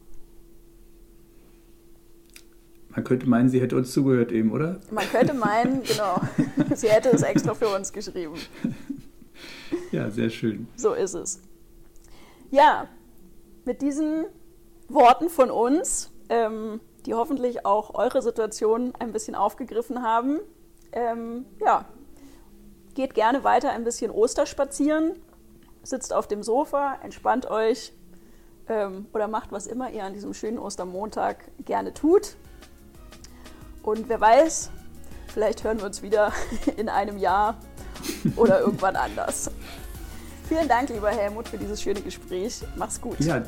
Man 2.90 3.04
könnte 3.04 3.28
meinen, 3.28 3.50
sie 3.50 3.60
hätte 3.60 3.76
uns 3.76 3.92
zugehört 3.92 4.32
eben, 4.32 4.52
oder? 4.52 4.80
Man 4.90 5.04
könnte 5.10 5.34
meinen, 5.34 5.82
genau, 5.84 6.18
sie 6.74 6.88
hätte 6.88 7.10
es 7.10 7.22
extra 7.22 7.54
für 7.54 7.68
uns 7.68 7.92
geschrieben. 7.92 8.34
Ja, 9.92 10.10
sehr 10.10 10.30
schön. 10.30 10.66
So 10.76 10.94
ist 10.94 11.14
es. 11.14 11.42
Ja, 12.50 12.88
mit 13.66 13.82
diesen 13.82 14.24
Worten 14.88 15.28
von 15.28 15.50
uns, 15.50 16.10
ähm, 16.28 16.80
die 17.04 17.14
hoffentlich 17.14 17.66
auch 17.66 17.94
eure 17.94 18.22
Situation 18.22 18.94
ein 18.98 19.12
bisschen 19.12 19.34
aufgegriffen 19.34 20.02
haben, 20.02 20.38
ähm, 20.92 21.44
ja, 21.60 21.84
geht 22.94 23.14
gerne 23.14 23.44
weiter 23.44 23.70
ein 23.70 23.84
bisschen 23.84 24.10
Osterspazieren 24.10 25.12
sitzt 25.88 26.12
auf 26.12 26.26
dem 26.26 26.42
Sofa, 26.42 26.98
entspannt 27.02 27.46
euch 27.50 27.92
ähm, 28.68 29.06
oder 29.12 29.28
macht 29.28 29.52
was 29.52 29.66
immer 29.66 29.90
ihr 29.90 30.04
an 30.04 30.12
diesem 30.12 30.34
schönen 30.34 30.58
Ostermontag 30.58 31.50
gerne 31.64 31.94
tut. 31.94 32.36
Und 33.82 34.08
wer 34.08 34.20
weiß, 34.20 34.70
vielleicht 35.28 35.64
hören 35.64 35.78
wir 35.78 35.86
uns 35.86 36.02
wieder 36.02 36.32
in 36.76 36.88
einem 36.88 37.18
Jahr 37.18 37.56
oder 38.36 38.60
irgendwann 38.60 38.96
anders. 38.96 39.50
Vielen 40.48 40.68
Dank, 40.68 40.88
lieber 40.90 41.10
Helmut, 41.10 41.48
für 41.48 41.58
dieses 41.58 41.82
schöne 41.82 42.00
Gespräch. 42.00 42.62
Mach's 42.76 43.00
gut. 43.00 43.18
Ja, 43.20 43.42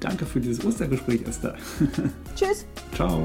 danke 0.00 0.26
für 0.26 0.40
dieses 0.40 0.64
Ostergespräch, 0.64 1.22
Esther. 1.26 1.56
Tschüss. 2.34 2.66
Ciao. 2.94 3.24